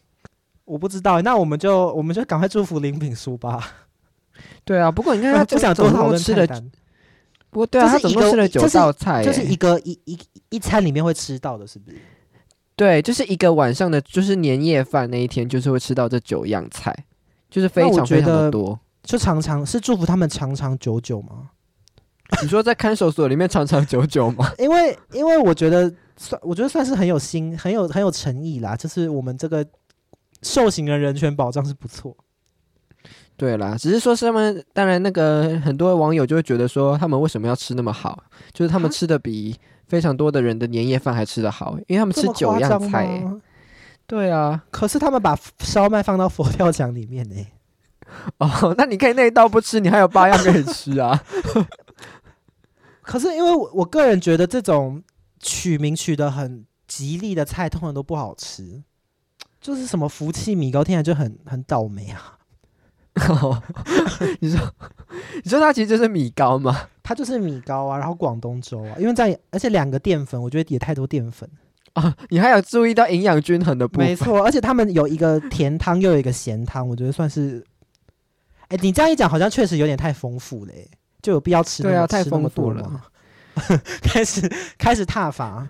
[0.64, 1.22] 我不知道。
[1.22, 3.62] 那我们就我们就赶快祝福林品书吧。
[4.64, 6.46] 对啊，不过你看他不想多讨论吃的。
[7.50, 10.18] 不过对啊，他总共吃了九道菜，就是一个一一
[10.50, 11.96] 一餐里面会吃到的，是不是？
[12.74, 16.94] 对，就是一个晚上的，就是年夜饭那一天，就是会吃到这九样菜，
[17.48, 18.78] 就是非常非常的多。
[19.02, 21.50] 就常常是祝福他们长长久久吗？
[22.42, 24.50] 你说在看守所里面长长久久吗？
[24.58, 28.76] 因为因为我觉得算，我觉得算是很有心，很有很有诚意啦。
[28.76, 29.64] 就是我们这个
[30.42, 32.16] 受刑的人权保障是不错。
[33.36, 38.24] 对啦，只是说是他们，当然那个很多网友就会觉得说，他们为什么要吃那么好？
[38.52, 39.54] 就是他们吃的比
[39.86, 43.22] 非常多的人的年夜饭还吃得好，因为他们吃九样菜。
[44.06, 47.36] 对啊，可是他们把烧麦放到佛跳墙里面呢。
[48.38, 51.22] 哦， 那你可以那一道不吃，你还有八样可以吃啊。
[53.06, 55.02] 可是因为我我个人觉得这种
[55.38, 58.82] 取名取的很吉利的菜，通常都不好吃。
[59.60, 62.38] 就是什么福气米糕，听起来就很很倒霉啊。
[63.28, 63.62] 哦，
[64.40, 64.60] 你说，
[65.42, 66.88] 你说它其实就是米糕吗？
[67.02, 71.48] 它就是米糕啊，然后广东粥啊，因为在而且两个淀粉，我觉得也太多淀粉
[71.94, 72.14] 啊。
[72.28, 74.06] 你还有注意到营养均衡的部分？
[74.06, 77.64] 没错，而且他们有一个甜汤，又有一个咸汤，我觉得算是。
[78.68, 80.72] 哎，你这样一讲，好像确实有点太丰富了，
[81.26, 81.82] 就有必要吃？
[81.82, 83.02] 对啊，太丰富了。
[84.00, 85.68] 开始开始踏伐。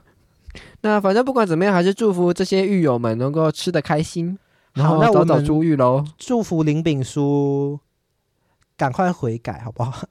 [0.83, 4.39] 那反正不管怎么样，还是祝福这些狱友们能够吃得开心。
[4.75, 6.05] 好，那我早早出狱喽！
[6.19, 7.81] 祝福林炳书
[8.77, 10.07] 赶快悔改，好不好？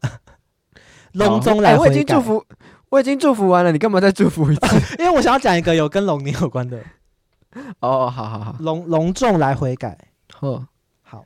[1.14, 2.44] 隆中来我已经祝福，
[2.90, 4.96] 我已经祝福完了，你干嘛再祝福一次？
[4.98, 6.80] 因为我想要讲一个有跟龙年有关的。
[7.82, 9.96] 哦，好好好，隆隆重来悔改。
[10.34, 10.68] 呵，
[11.04, 11.24] 好。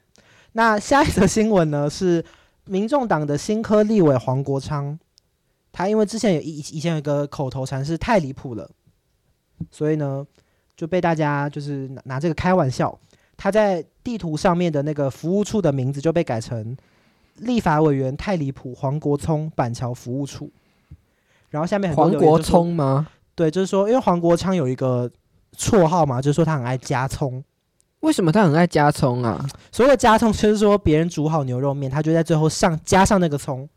[0.51, 1.89] 那下一则新闻呢？
[1.89, 2.25] 是
[2.69, 4.97] 民众党的新科立委黄国昌，
[5.71, 8.69] 他因为之前有以以前有一个口头禅是太离谱了，
[9.71, 10.25] 所以呢
[10.75, 12.97] 就被大家就是拿拿这个开玩笑。
[13.36, 16.77] 他在地图上面的那个服务处的名字就被改成
[17.38, 20.51] 立法委员太离谱黄国聪板桥服务处，
[21.49, 23.08] 然后下面很多黄国聪吗？
[23.34, 25.10] 对，就是说，因为黄国昌有一个
[25.58, 27.43] 绰号嘛，就是说他很爱加葱。
[28.01, 29.45] 为什么他很爱加葱啊？
[29.71, 33.67] 所谓的加葱就是说，别人煮好牛肉面，他就在最后上加上那个葱，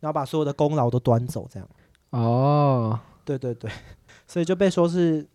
[0.00, 1.68] 然后把所有的功劳都端走，这样。
[2.10, 3.70] 哦，对对对，
[4.26, 5.26] 所以就被说是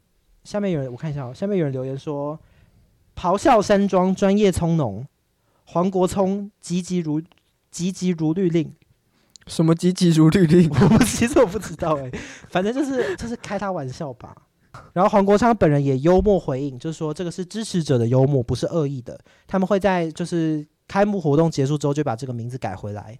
[0.43, 2.39] 下面有人，我看一下哦，下面有人留言说。
[3.15, 5.05] 咆哮山庄专业葱农，
[5.65, 7.21] 黄国聪急急如
[7.69, 8.73] 急急如律令，
[9.45, 10.69] 什么急急如律令？
[10.97, 12.09] 我其实我不知道哎，
[12.49, 14.33] 反正就是就是开他玩笑吧。
[14.93, 19.19] 然后黄国昌本人也幽默回应，就是说这个是支持者的幽默，不是恶意的。
[19.47, 23.17] 他们会在就是开幕活动结束之后就把这个名字改回来。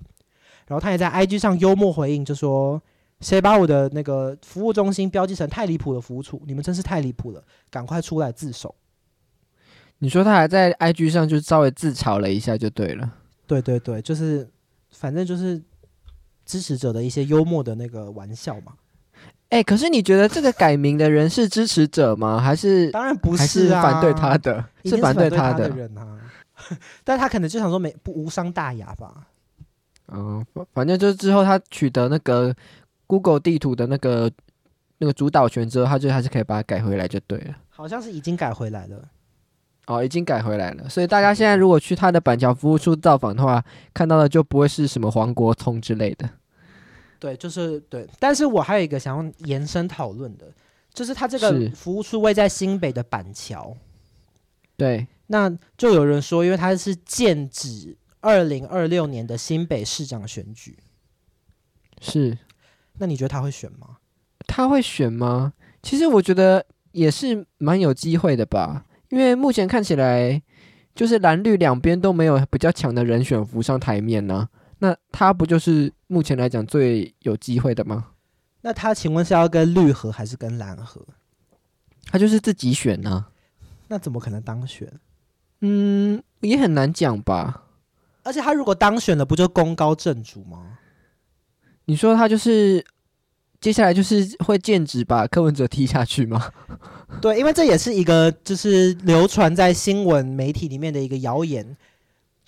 [0.68, 2.80] 然后他也在 IG 上幽默回应，就说
[3.22, 6.42] 谁把我的那个服务中心标记成太离谱的服务处？
[6.46, 8.76] 你们真是太离谱了，赶快出来自首。
[9.98, 13.16] 你说他还在 IG 上就稍微自嘲了一下就对了，
[13.48, 14.48] 对对对，就是
[14.92, 15.62] 反正就是
[16.46, 18.74] 支持者的一些幽默的那个玩笑嘛。
[19.50, 22.40] 哎，可是你觉得这个改名的人是支持者吗？
[22.40, 26.20] 还是当然不是，是反对他的，是反对他的，的人啊。
[27.04, 29.28] 但他可能就想说没不无伤大雅吧。
[30.12, 32.54] 嗯，反正就是之后他取得那个
[33.08, 34.30] Google 地图的那个
[35.00, 37.56] 那个主导权之后，他就还是可以把它改回来就对了。
[37.70, 38.98] 好像是已经改回来了。
[39.88, 40.88] 哦，已经改回来了。
[40.88, 43.64] 所以大家现在如果去他的板桥服务处造访的话，
[43.96, 46.30] 看到的就不会是什么黄国聪之类的。
[47.20, 50.52] 对，就是对，但是我还有一个想要延伸讨论的，
[50.94, 53.76] 就是他这个服务处位在新北的板桥，
[54.78, 60.78] 对，那就有人说，因为他是剑指二零二六年的新北市长选举，
[62.00, 62.38] 是，
[62.98, 63.98] 那你觉得他会选吗？
[64.48, 65.54] 他会选吗？
[65.84, 70.42] 其实我觉得也是蛮有机会的吧，因为目前看起来
[70.96, 74.50] 就是蓝绿两边都没有比较强的人选浮上台面呢、啊。
[74.80, 78.08] 那他不就是目前来讲最有机会的吗？
[78.62, 81.06] 那他请问是要跟绿河还是跟蓝河？
[82.08, 83.30] 他就是自己选呢、啊。
[83.90, 84.92] 那怎么可能当选？
[85.62, 87.66] 嗯，也很难讲吧。
[88.24, 90.80] 而且他如果当选了，不就功高震主吗？
[91.86, 92.84] 你说他就是
[93.62, 96.52] 接下来就是会剑指把柯文哲踢下去吗？
[97.22, 101.78] 对，因为这也是一个就是流传在新闻媒体里面的一个谣言。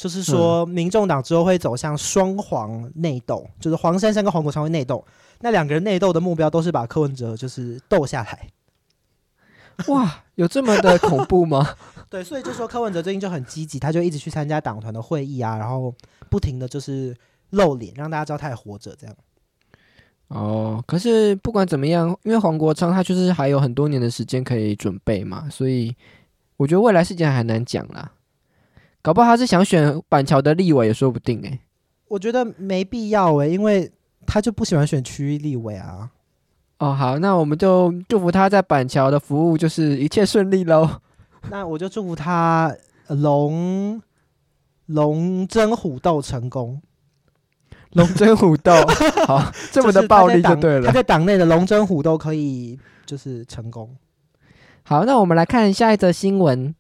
[0.02, 5.06] 就是说，民众党之后会走向双黄内斗，嗯、就是黄珊珊跟黄国昌会内斗。
[5.42, 8.48] 那两个人内斗的目标都是把柯文哲就是斗下来。
[9.86, 11.76] 哇，有这么的恐怖吗？
[12.10, 15.94] 对，所以就说柯文哲最近就很积极，他就一直去参加党团的会议啊，然后
[16.32, 17.16] 不停的就是
[17.52, 19.16] 露脸，让大家知道他还活着这样。
[20.30, 25.96] 哦，可是不管怎么样，因为黄国昌他就是还有很多年的时间可以准备嘛，所以
[26.58, 28.12] 我觉得未来事件还难讲啦。
[29.02, 31.60] 搞不好他是想选板桥的立委也说不定哎、欸，
[32.08, 33.92] 我觉得没必要哎、欸，因为
[34.28, 36.10] 他就不喜欢选区域立委啊。
[36.78, 40.90] 哦，好，那我们就祝福他在板桥的服务就是一切顺利喽。
[41.50, 42.76] 那我就祝福他
[43.08, 44.02] 龙
[44.86, 46.82] 龙争虎斗成功，
[47.94, 48.74] 龙争虎斗，
[49.26, 50.88] 好，这么的暴力就对了。
[50.88, 53.96] 他在党内的龙争虎斗可以就是成功。
[54.84, 56.74] 好，那我们来看下一则新闻。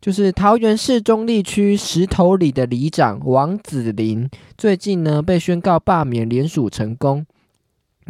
[0.00, 7.26] 就是桃园市中坜区石头里的里长王子林，最近呢被宣告罢免联署成功。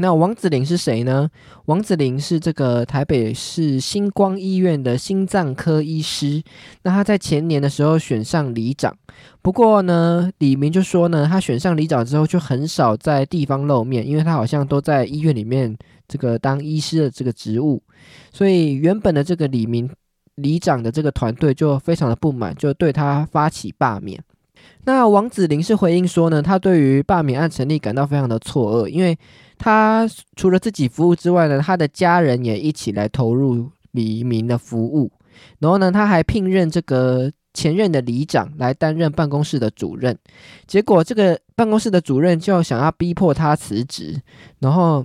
[0.01, 1.29] 那王子林是谁呢？
[1.65, 6.41] 王子林是这个台北市星光医院的心脏科医师。
[6.83, 8.97] 那他在前年的时候选上里长，
[9.43, 17.83] 不过呢，李明就说呢，他选上里长之后就很少在地方露面，因为他好像都在医院里面这个当医师的这个职务，
[18.33, 19.91] 所以原本的这个李明。
[20.39, 24.23] 里长的这个团队就非常的不满，就对他发起罢免。
[24.85, 29.17] 那王子林是回应说呢，他对于罢免案成立感到非常的错愕，因为
[29.59, 35.11] 他除了自己服务之外呢，他的家人也一起来投入里民的服务。
[35.59, 40.17] 然后呢，他还聘任这个前任的里长来担任办公室的主任。
[40.67, 44.21] 结果这个办公室的主任就想要逼迫他辞职，
[44.61, 45.05] 然后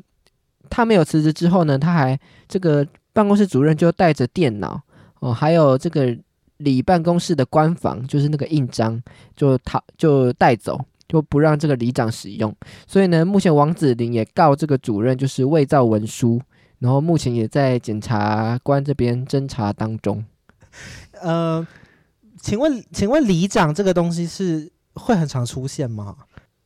[0.70, 2.18] 他没有辞职之后呢，他还
[2.48, 4.82] 这个办公室主任就带着电脑。
[5.24, 6.14] 哦，还有这个
[6.58, 9.02] 里办公室的官房，就是那个印章，
[9.38, 12.54] 就他就带走，就不让这个里长使用。
[12.86, 16.42] 所以呢，目前王子林也告这个主任就是伪造文书，
[16.80, 20.22] 然后目前也在检察官这边侦查当中。
[21.22, 21.66] 呃，
[22.42, 26.18] 请问，请问里长这个东西是会很常出现吗？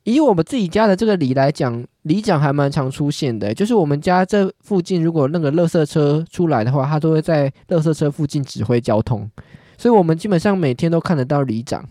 [0.01, 3.53] 以我们自己家的这个里来讲，里长还蛮常出现的。
[3.53, 9.29] 就是我们家这附近，如果那个垃圾车出来的话，他都会在垃圾车附近指挥交通，
[9.77, 11.87] 所以我们基本上每天都看得到里长。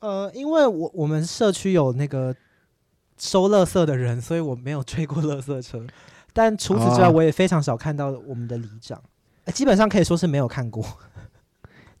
[0.00, 2.34] 呃，因为我我们社区有那个
[3.18, 5.82] 收垃圾的人，所以我没有追过垃圾车。
[6.32, 9.00] 但除此之外，我也非常少看到我们的里长，
[9.46, 10.84] 哦，基本上可以说是没有看过。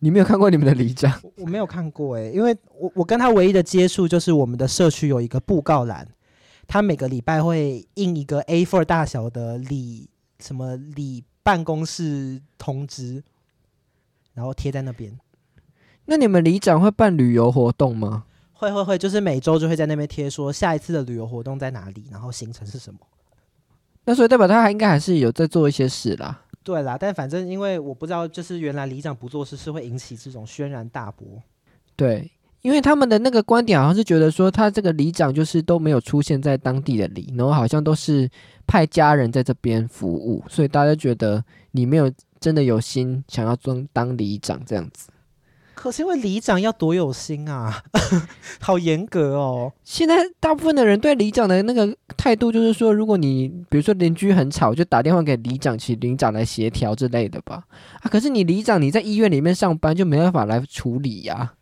[0.00, 1.10] 你没有看过你们的里长？
[1.22, 6.06] 我，我没有看过诶，因为我我跟他唯一的接触就是我们的社区有一个布告栏，
[6.66, 10.08] 他每个礼拜会印一个 A4 大小的里
[10.40, 13.22] 什么里办公室通知，
[14.32, 15.18] 然后贴在那边。
[16.06, 18.24] 那你们里长会办旅游活动吗？
[18.52, 23.00] 会会会，就是每周就会在那边贴说下一次的旅游活动在哪里，然后行程是什么。
[24.04, 26.42] 那所以代表他还应该还是有在做一些事啦。
[26.62, 31.42] 对啦，但反正因为我不知道，就是原来里长不做事是会引起这种轩然大波。
[31.96, 32.30] 对，
[32.64, 38.26] 因为他们的那个观点好像是觉得说，他这个里长就是都没有出现在当地的里，然后好像都是
[38.66, 42.10] 派家人在这边服务，所以大家觉得你没有
[42.40, 45.10] 真的有心想要当当里长这样子。
[45.74, 47.82] 可是因为里长要多有心啊，
[48.60, 49.70] 好严格哦。
[49.82, 57.64] 现在大部分的人对里长的那个态度就是说，如果你比如说邻居很吵，就打电话给里长，请里长来协调之类的吧。
[58.00, 61.52] 啊，可是你里长你在医院里面上班，就没办法来处理呀，啊，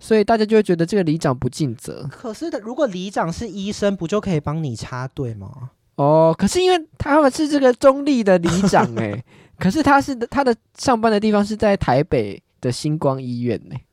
[0.00, 2.08] 所以大家就会觉得这个里长不尽责。
[2.10, 5.70] 可是的，如果里长是医生，不就可以帮你插队吗？
[5.96, 9.24] 哦，可是因为他们是这个中立的里长哎，欸，
[9.58, 13.84] 可是他是他的上班的地方是在台北的星光医院呢，欸，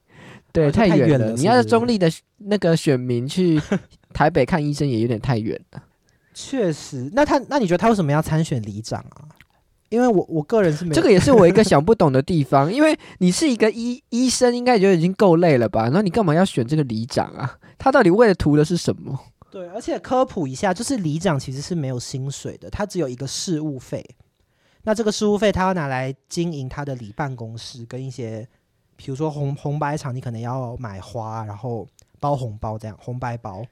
[0.52, 1.32] 对，太远了。
[1.32, 3.60] 你要是中立的那个选民去
[4.14, 5.82] 台北看医生，也有点太远了。
[6.36, 9.26] 确实，那他那你觉得他为什么要参选里长啊？
[9.90, 15.90] 因为我我个人是没有这个也是我一个想不懂的地方， 因为你是一个医医生，应该觉得已经够累了吧？
[15.94, 17.58] 那你干嘛要选这个里长啊？
[17.78, 19.18] 他到底为了图的是什么？
[19.52, 24.04] 对，而且科普一下，就是里长其实是没有薪水的，他只有一个事务费。
[24.84, 28.48] 那这个事务费他要拿来经营他的里办公室，跟一些，
[28.96, 31.88] 比如说红红白场，你可能要买花，然后
[32.20, 33.64] 包红包这样，红白包。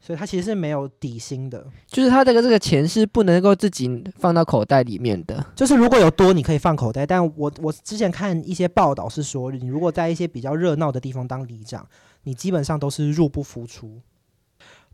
[0.00, 5.44] 所以他其实是没有底薪的，就是他这个这个钱是不能够自己放到口袋里面的。
[5.54, 7.04] 就是如果有多，你可以放口袋。
[7.04, 11.86] 但我我之前看一些报道是说，你如果在一些比较热闹的地方当里长，
[12.22, 14.00] 你基本上都是入不敷出。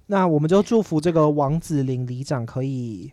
[0.06, 3.12] 那我们就祝福这个王子林里长可以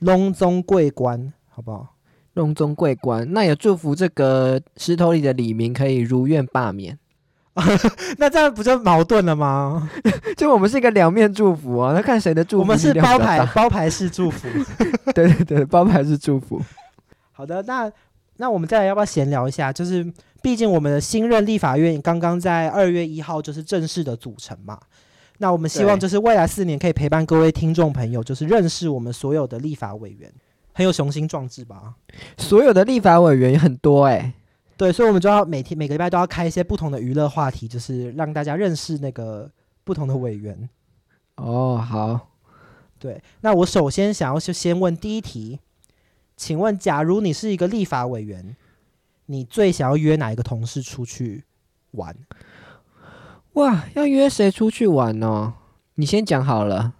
[0.00, 1.94] 隆中贵官，好不好？
[2.34, 3.32] 隆中贵官。
[3.32, 6.98] 那也祝福这个石头里的李明可以如愿罢免。
[8.18, 9.90] 那这样不就矛盾了吗？
[10.36, 12.60] 就我们是一个两面祝福啊，那看谁的祝福。
[12.62, 14.48] 我们是包牌包牌式祝福。
[15.14, 16.60] 对对对，包牌式祝福。
[17.32, 17.90] 好的，那
[18.36, 19.72] 那我们再来要不要闲聊一下？
[19.72, 20.06] 就是
[20.42, 24.78] 毕竟我们的新任立法院刚刚在二月一号就是正式的组成嘛。
[25.38, 30.28] 那我们希望就是未来四年可以陪伴各位听众朋友，就是认识我们所有的立法委员，
[30.72, 31.94] 很有雄心壮志吧？
[32.36, 34.32] 所有的立法委员也很多哎、欸，
[34.78, 39.50] 对，所以我们就要每天每个礼拜都要开一些不同的娱乐话题，就是让大家认识那个
[39.82, 40.68] 不同的委员。
[41.34, 42.30] 哦，好，
[42.96, 45.58] 对，那我首先想要就先问第一题，
[46.36, 48.56] 请问，假如你是一个立法委员，
[49.26, 51.42] 你最想要约哪一个同事出去
[51.90, 52.14] 玩？
[53.54, 55.54] 哇，要约谁出去玩呢？
[55.96, 56.94] 你先讲好了。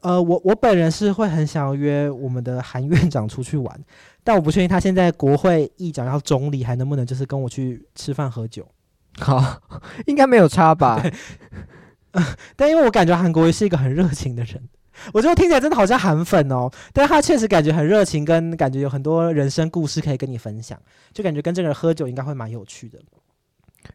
[0.00, 3.84] 呃，我我本人是会很想要约我们的韩院长出去玩，
[4.28, 8.68] 但我不确定他现在国会议长要总理，还能不能就是跟我去吃饭喝酒。
[9.18, 9.58] 好，
[10.04, 11.02] 应该没有差吧？
[12.12, 12.22] 呃，
[12.54, 14.62] 但因为我感觉韩国瑜是一个很热情的人，
[15.14, 20.78] 我觉得听起来真的好像韩粉哦，但是他确实感觉很热情，跟感觉有很多人生故事可以跟你分享，
[21.14, 22.98] 就感觉跟这个人喝酒应该会蛮有趣的。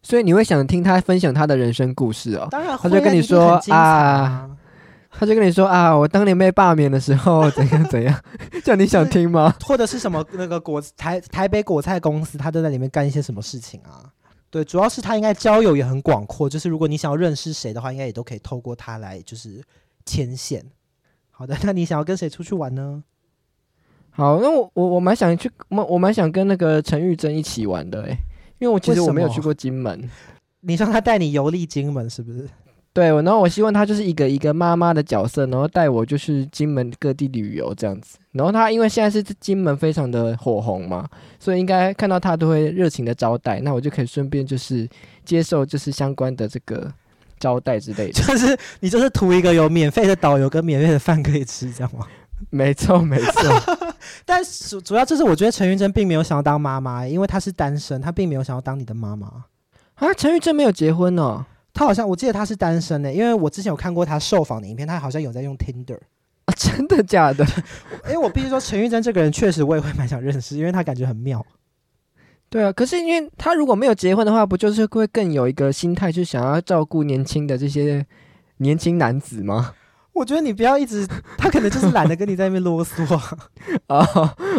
[0.02, 2.48] 所以你会想听他分享他的人生故事哦？
[2.50, 4.50] 当然会，他就跟你说啊，啊，
[5.16, 8.20] 他就跟你说啊，我当年被罢免的时候怎样怎样，
[8.64, 9.56] 叫你想听吗？
[9.64, 14.12] 或者是什么那个果台台北果菜公司，他都在里面干一些什么事情啊？
[14.50, 19.64] 对，主要是他应该交友也很广阔，就是如果你想要认识谁的话，应该也都可以透过他来就是
[20.06, 20.64] 牵线。
[21.32, 23.04] 好的，那你想要跟谁出去玩呢？
[24.12, 28.18] 好，那我我我蛮想去，我我蛮想跟那个陈玉珍一起玩的，诶。
[28.60, 30.10] 因为我其实我没有去过金门，
[30.62, 32.48] 你说他带你游历金门是不是？
[32.94, 38.20] 对，然后我希望他就是一个一个妈妈的角色，然后带我就是金门各地旅游这样子。
[38.34, 44.88] 然后他因为现在是金门非常的火红嘛，所以应该看到他都会热情的招待，那我就可以顺便就是
[45.26, 46.92] 接受就是相关的这个
[47.40, 48.14] 招待之类的。
[48.14, 52.06] 就 是你就是图一个有免费的导游跟免费的饭可以吃，这样吗？
[52.52, 53.84] 没错，没错。
[54.26, 59.28] 但主主要就是，我觉得陈玉珍并没有想要当妈妈，因为她是单身，她并没有想要当你的妈妈
[59.96, 60.14] 啊。
[60.16, 65.98] 陈玉珍没有结婚哦，她好像我记得他是单身的，因为我之前有看过他受访的影片，他好像有在用 Tinder
[66.46, 67.44] 啊， 真的假的？
[68.06, 71.44] 因为我必须说，陈玉珍这个人确实我也会蛮想认识，因为他感觉很妙。
[72.50, 78.06] 对啊，可是因为他如果没有结婚的话，不就是会更有一个心态，去想要照顾年轻的这些
[78.58, 79.74] 年轻男子吗？
[80.14, 81.08] 我觉得你不要一直，
[81.40, 83.04] 他可能就是懒得跟你在那边啰嗦
[83.88, 84.06] 啊。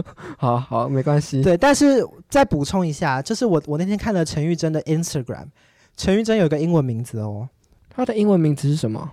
[0.37, 1.41] 好好，没关系。
[1.43, 5.47] 对，但是再补充一下，就是我我那天看了陈玉珍的 Instagram，
[5.97, 7.49] 陈玉珍有一个英文名字哦，
[7.89, 9.13] 她的英文名字是什么？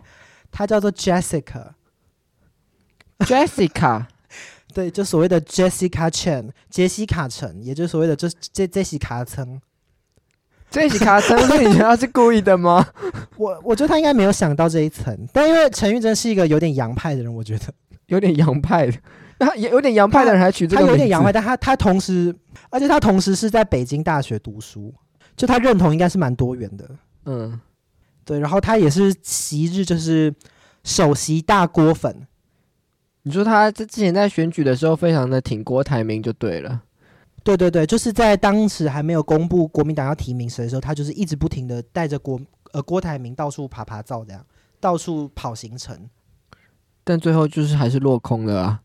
[0.51, 1.71] 她叫做 Jessica。
[3.19, 4.05] Jessica，
[4.73, 9.61] 对，就所谓的 Jessica Chen，杰西卡陈，也就是所谓的这这这西卡称。
[10.71, 12.87] 这起卡车，是你觉得他是故意的吗？
[13.35, 17.65] 我我觉得他应该没有想到这一层，但因为陈玉珍是一个有点洋派的人，我觉得
[18.05, 18.97] 有点洋派的，
[19.37, 22.33] 那 有点洋派的人还取这个名字，他有点洋派，但他他同时，
[22.69, 24.93] 而且他同时是在北京大学读书，
[25.35, 26.89] 就他认同应该是蛮多元的，
[27.25, 27.59] 嗯，
[28.23, 30.33] 对，然后他也是昔日就是
[30.83, 32.27] 首席大锅粉，
[33.23, 36.83] 你说他之前在选举的时候非常的挺郭台铭就对了。
[37.43, 42.39] 对对对，就是在当时还没有公布国民党要提名谁的时候，他就是一直不停的带着郭
[42.71, 44.45] 呃郭台铭到处爬爬照，这样
[44.79, 46.07] 到处跑行程。
[47.03, 48.81] 但最后就是还是落空了啊。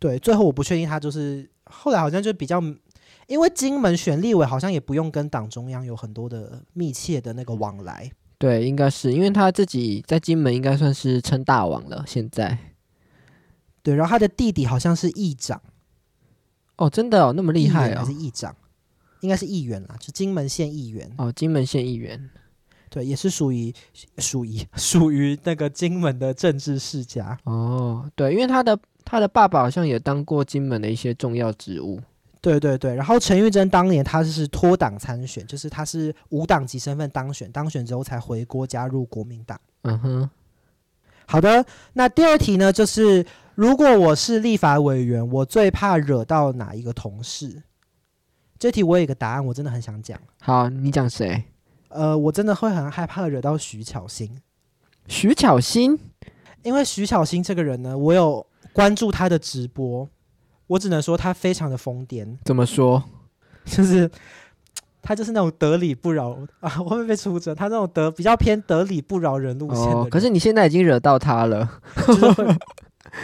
[0.00, 2.60] 对，最后我不确定他就是后来好像就比较，
[3.26, 8.10] 因为金门选立委好像也不用跟党中央有很多的密切的那个往来。
[8.38, 12.04] 对，应该是因为他自己在金门应该算是称大王了。
[12.06, 12.58] 现在，
[13.82, 15.60] 对，然后他的弟弟好像是议长。
[16.76, 18.54] 哦，真的哦，那么厉害哦，还是议长，
[19.20, 21.10] 应该是议员啦，就金门县议员。
[21.16, 22.28] 哦，金门县议员，
[22.90, 23.74] 对，也是属于
[24.18, 27.38] 属于 属于那个金门的政治世家。
[27.44, 31.98] 哦，对，因为他的他的爸爸好像也当过金门的一些重要职务。
[32.40, 39.60] 对对对，然后陈玉珍当年他是脱党参选，就是他是无党籍身份当选，当选之后才回国加入国民党。
[39.82, 40.30] 嗯哼，
[41.26, 41.64] 好的，
[41.94, 43.24] 那第二题呢，就是。
[43.56, 47.62] 如果我是立法委员，我最怕惹到哪一个同事？
[48.58, 50.20] 这题我有一个答案，我真的很想讲。
[50.42, 51.42] 好，你讲谁？
[51.88, 54.30] 呃，我真的会很害怕惹到徐巧芯。
[55.08, 55.98] 徐巧芯，
[56.62, 60.06] 因为徐巧芯这个人呢，我有关注他的直播，
[60.68, 62.36] 我只能说他非常的疯癫。
[62.44, 63.02] 怎么说？
[63.66, 64.08] 就是
[65.02, 67.54] 他就是那种得理不饶啊，我会被出征。
[67.54, 69.96] 他那种得比较偏得理不饶人路线的。
[69.96, 71.68] 哦，可是你现在已经惹到他了。
[72.06, 72.56] 就是会啊，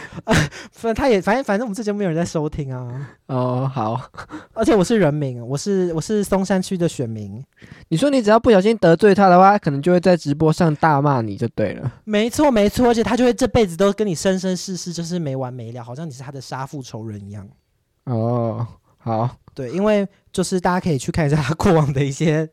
[0.71, 3.09] 反正他也，反正反正我们这节目没有人在收听啊。
[3.27, 4.09] 哦，好，
[4.53, 7.43] 而且我是人民，我是我是松山区的选民。
[7.89, 11.91] 你说你只要不小心得罪他的话，他可能就会在直播上大骂你就对了。
[12.03, 17.47] 没错没错，而且他就会这辈子都跟你生生世世就是没完没了，好像你是他的杀父仇人一样。
[18.05, 18.65] 哦，
[18.97, 22.49] 好，对，因为就是大家可以去看一下他过往的一些，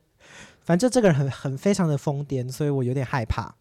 [0.62, 3.54] 反正这个人很很非常的疯癫，所以我有点害怕。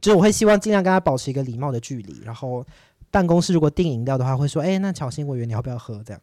[0.00, 2.64] 就是我会希望尽量跟他保持一个礼貌的距离，然后。
[3.10, 6.20] 办公室如果订饮料的话，会说：“哎，那巧心委员你要不要喝？”这样，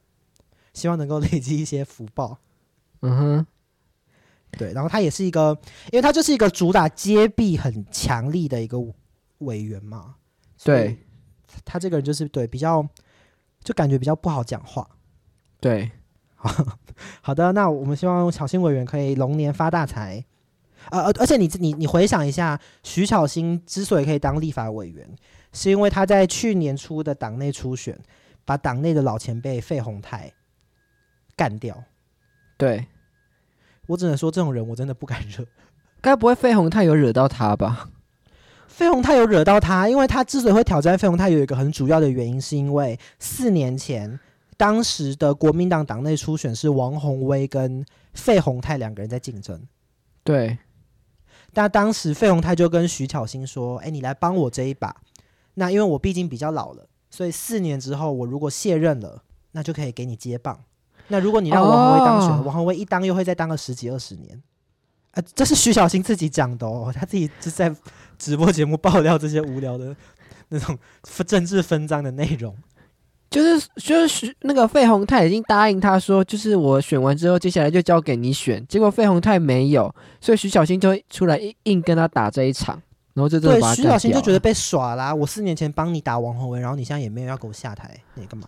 [0.74, 2.38] 希望能够累积一些福报。
[3.02, 3.48] 嗯哼，
[4.52, 4.74] 对。
[4.74, 5.58] 然后他也是一个，
[5.92, 8.78] 因为他就是一个主打接臂很强力的一个
[9.40, 10.16] 委员嘛。
[10.64, 10.98] 对。
[11.64, 12.88] 他这个人就是对比较，
[13.64, 14.88] 就感觉比较不好讲话。
[15.60, 15.92] 对。
[16.36, 16.50] 好
[17.22, 20.24] 好的，那我们希望巧心委员可以龙年发大财。
[20.92, 25.10] 呃，而而且你你你回想一下，徐巧芯之所以可以当立法委员。
[25.56, 27.98] 是因为他在去年初的党内初选，
[28.44, 30.34] 把党内的老前辈费鸿泰
[31.34, 31.82] 干掉。
[32.58, 32.88] 对，
[33.88, 35.46] 我只能说这种人我真的不敢惹。
[36.02, 37.90] 该不会费鸿泰有惹到他吧？
[38.68, 44.20] 费鸿泰有惹到他，因为他之所以会挑战费鸿泰，有一个很主要的原因，是因为四年前
[44.58, 49.66] 当时的国民党党内初选是王宏威跟费鸿泰两个人在竞争。
[50.26, 50.58] 对，
[51.54, 54.94] 但当时费鸿泰就跟徐巧芯说：“哎，你来帮我这一把。”
[55.56, 60.58] 那因为我毕竟比较老了，所以四年之后我如果卸任了，那就可以给你接棒。
[61.08, 64.42] 那如果你让王宏威当选，哦、王宏威一当又会再当个十几二十年。
[65.12, 67.74] 啊，这是徐小新自己讲的哦，他自己就在
[68.18, 69.96] 直播节目爆料这些无聊的
[70.50, 70.78] 那种
[71.26, 72.56] 政治分赃的内容。
[73.30, 78.66] 就是就是那个费宏泰已经答应他说，就是我选完之后，接下来就交给你选。
[78.68, 82.82] 结果费宏泰没有，所以徐小新就会出来硬硬跟他打这一场。
[83.16, 85.16] 然后就对徐小新就觉得被耍啦、啊。
[85.16, 88.48] 我四年前帮你打王宏文，然后你现在也没有要给我下台，你干嘛？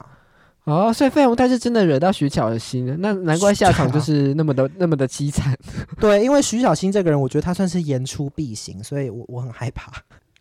[0.65, 5.57] 哦，所以费鸿泰是真的惹到徐巧芯了，那难怪下场就 是那么的那么的凄惨。
[5.97, 9.89] 对，因为徐小新这个人，我觉得他算是言出必行，所以我我很害怕。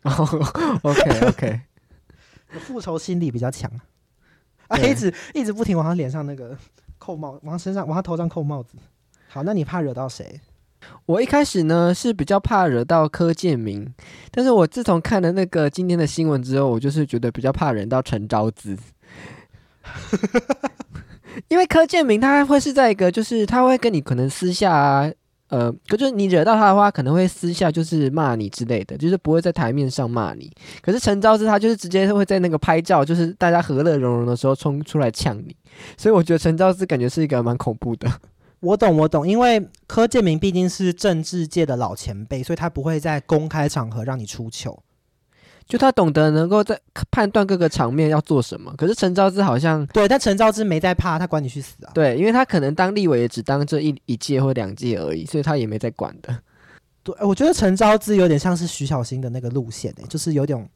[0.03, 0.27] 哦
[0.81, 1.61] ，OK OK，
[2.59, 3.71] 复仇心理比较强
[4.67, 6.57] 啊，一直一直不停往他脸上那个
[6.97, 8.75] 扣帽，往他身上往他头上扣帽子。
[9.29, 10.41] 好，那你怕惹到谁？
[11.05, 13.93] 我一开始呢是比较怕惹到柯建明，
[14.31, 18.77] 但是我自从看了那个今天的新闻之后，我就是觉得比较怕惹到陈昭姿，
[21.47, 25.09] 因为柯建明他会是在一个，就是他会跟你可能私下啊，
[25.47, 30.51] 呃，可就是你惹到他的话，可能会私下就是骂你之类的，就是不会在台面上骂你。
[30.81, 35.55] 可是陈昭姿他就是直接会在那个拍照，就是大家和乐融融的时候冲出来呛你，
[35.95, 38.11] 所以我觉得陈昭姿感觉是一个蛮恐怖的。
[38.59, 44.81] 我懂，我懂，因为柯建明毕竟是政治界的老前辈，所以他不会在公开场合让你出糗，
[45.67, 46.79] 就他懂得能够在
[47.11, 48.73] 判断各个场面要做什么。
[48.75, 51.91] 可是陈昭之好像对，但陈昭之没在怕，他管你去死啊！
[51.93, 56.35] 对，因为他可能当立委也只当这一一届或两届而已，所以他也没在管的。
[57.03, 60.67] 对，我觉得陈昭之有点像是徐小新的那个路线，欸，就是有点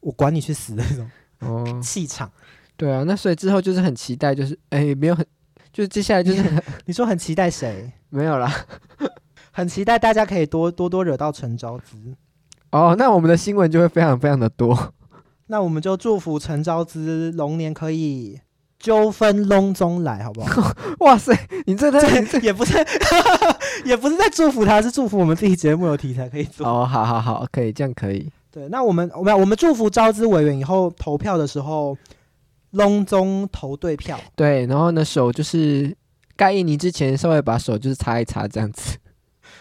[0.00, 2.30] 我管你去死的那种哦气场。
[2.76, 5.24] 对啊，那所以之后就是很期待，就是哎，没有很。
[5.74, 6.42] 就接下来就是
[6.86, 7.92] 你说很期待谁？
[8.08, 8.50] 没有啦，
[9.50, 11.96] 很期待大家可以多多多惹到陈昭姿
[12.70, 14.94] 哦，那我们的新闻就会非常非常的多。
[15.48, 18.40] 那我们就祝福陈昭姿龙年可以
[18.78, 20.72] 纠纷隆中来，好不好？
[21.00, 22.74] 哇塞，你这太这也不是，
[23.84, 26.64] 也不是在祝福他，是祝福我们自己节目有题材可以做。
[26.64, 28.30] 哦，好好好，可以这样可以。
[28.52, 31.96] 对，那我们我们我们祝福昭资委员以后投票的时候，
[32.74, 34.20] 拢总投对票。
[34.36, 35.96] 对，然后呢，手就是
[36.36, 38.98] 盖印泥之前，稍微把手就是擦一擦，这样子。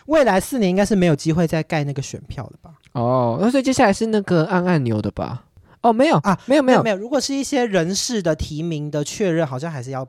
[0.07, 2.71] 未来四年应该是没有机会再盖那个选票了吧？
[2.91, 5.45] 哦，那所以接下来是那个按按钮的吧？
[5.81, 6.95] 哦，没有啊，没有没有没有。
[6.97, 10.07] 如果是一些人事的提名的确认，好像还是要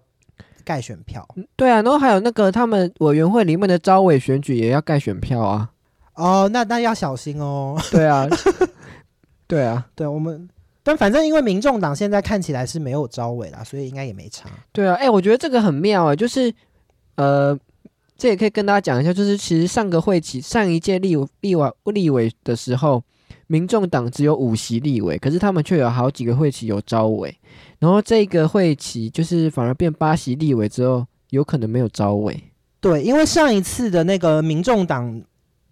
[0.64, 1.26] 盖选票。
[1.56, 5.70] 对啊，然后还有那个他们委员会里面的招委选举也要盖选票啊。
[6.14, 7.76] 哦，那那要小心哦。
[7.90, 8.26] 对啊，
[9.46, 10.48] 对啊，对我们，
[10.84, 14.48] 但反正因为民众党现在看起来是没有招委啦，所以应该也没差。
[14.70, 16.54] 对啊，哎，我觉得这个很妙啊，就是
[17.16, 17.58] 呃，
[18.16, 23.02] 这也可以跟大家讲一下，就是其实上个会期上一届立立委立委的时候。
[23.46, 27.36] 民众党只有五席立委，可是他们却有好几个会期有招委，
[27.78, 32.42] 然后这个会期就是反而变八席立委之后，有可能没有招委。
[32.80, 35.22] 对，因为上一次的那个民众党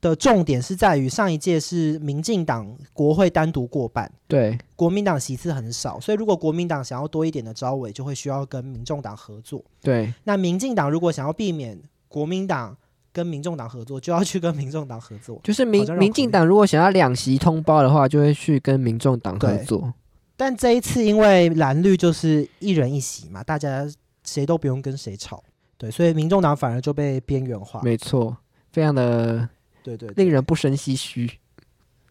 [0.03, 9.65] 的重点是在于上一届是民进党国会单独过半，对，国民党席次很少，所以如果国民党想要多一点的招委，就会需要跟民众党合作。
[9.81, 12.77] 对，那民进党如果想要避免国民党。
[13.15, 15.39] 跟民众党合作，就要去跟民众党合作。
[15.45, 19.93] 就是民民进党如果想要两席通包的话，就会去跟民众党合作。
[20.35, 23.87] 但这一次因为蓝绿就是一人一席嘛，大家
[24.25, 25.45] 谁都不用跟谁吵，
[25.77, 27.83] 对，所以民众党反而就被边缘化。
[27.83, 28.35] 没错，
[28.71, 29.47] 非常的
[29.83, 31.39] 对对，令人不生唏嘘。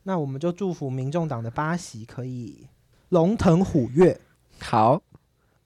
[0.04, 2.68] 那我们就祝福民众党的八席可以
[3.10, 4.20] 龙腾虎跃，
[4.60, 5.02] 好，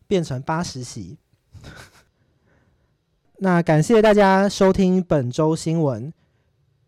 [0.07, 1.17] 变成八十席。
[3.39, 6.13] 那感谢大家收听本周新闻，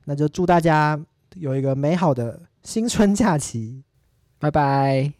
[0.05, 0.99] 那就祝大家
[1.35, 3.83] 有一个美好的新春假期，
[4.39, 5.16] 拜拜。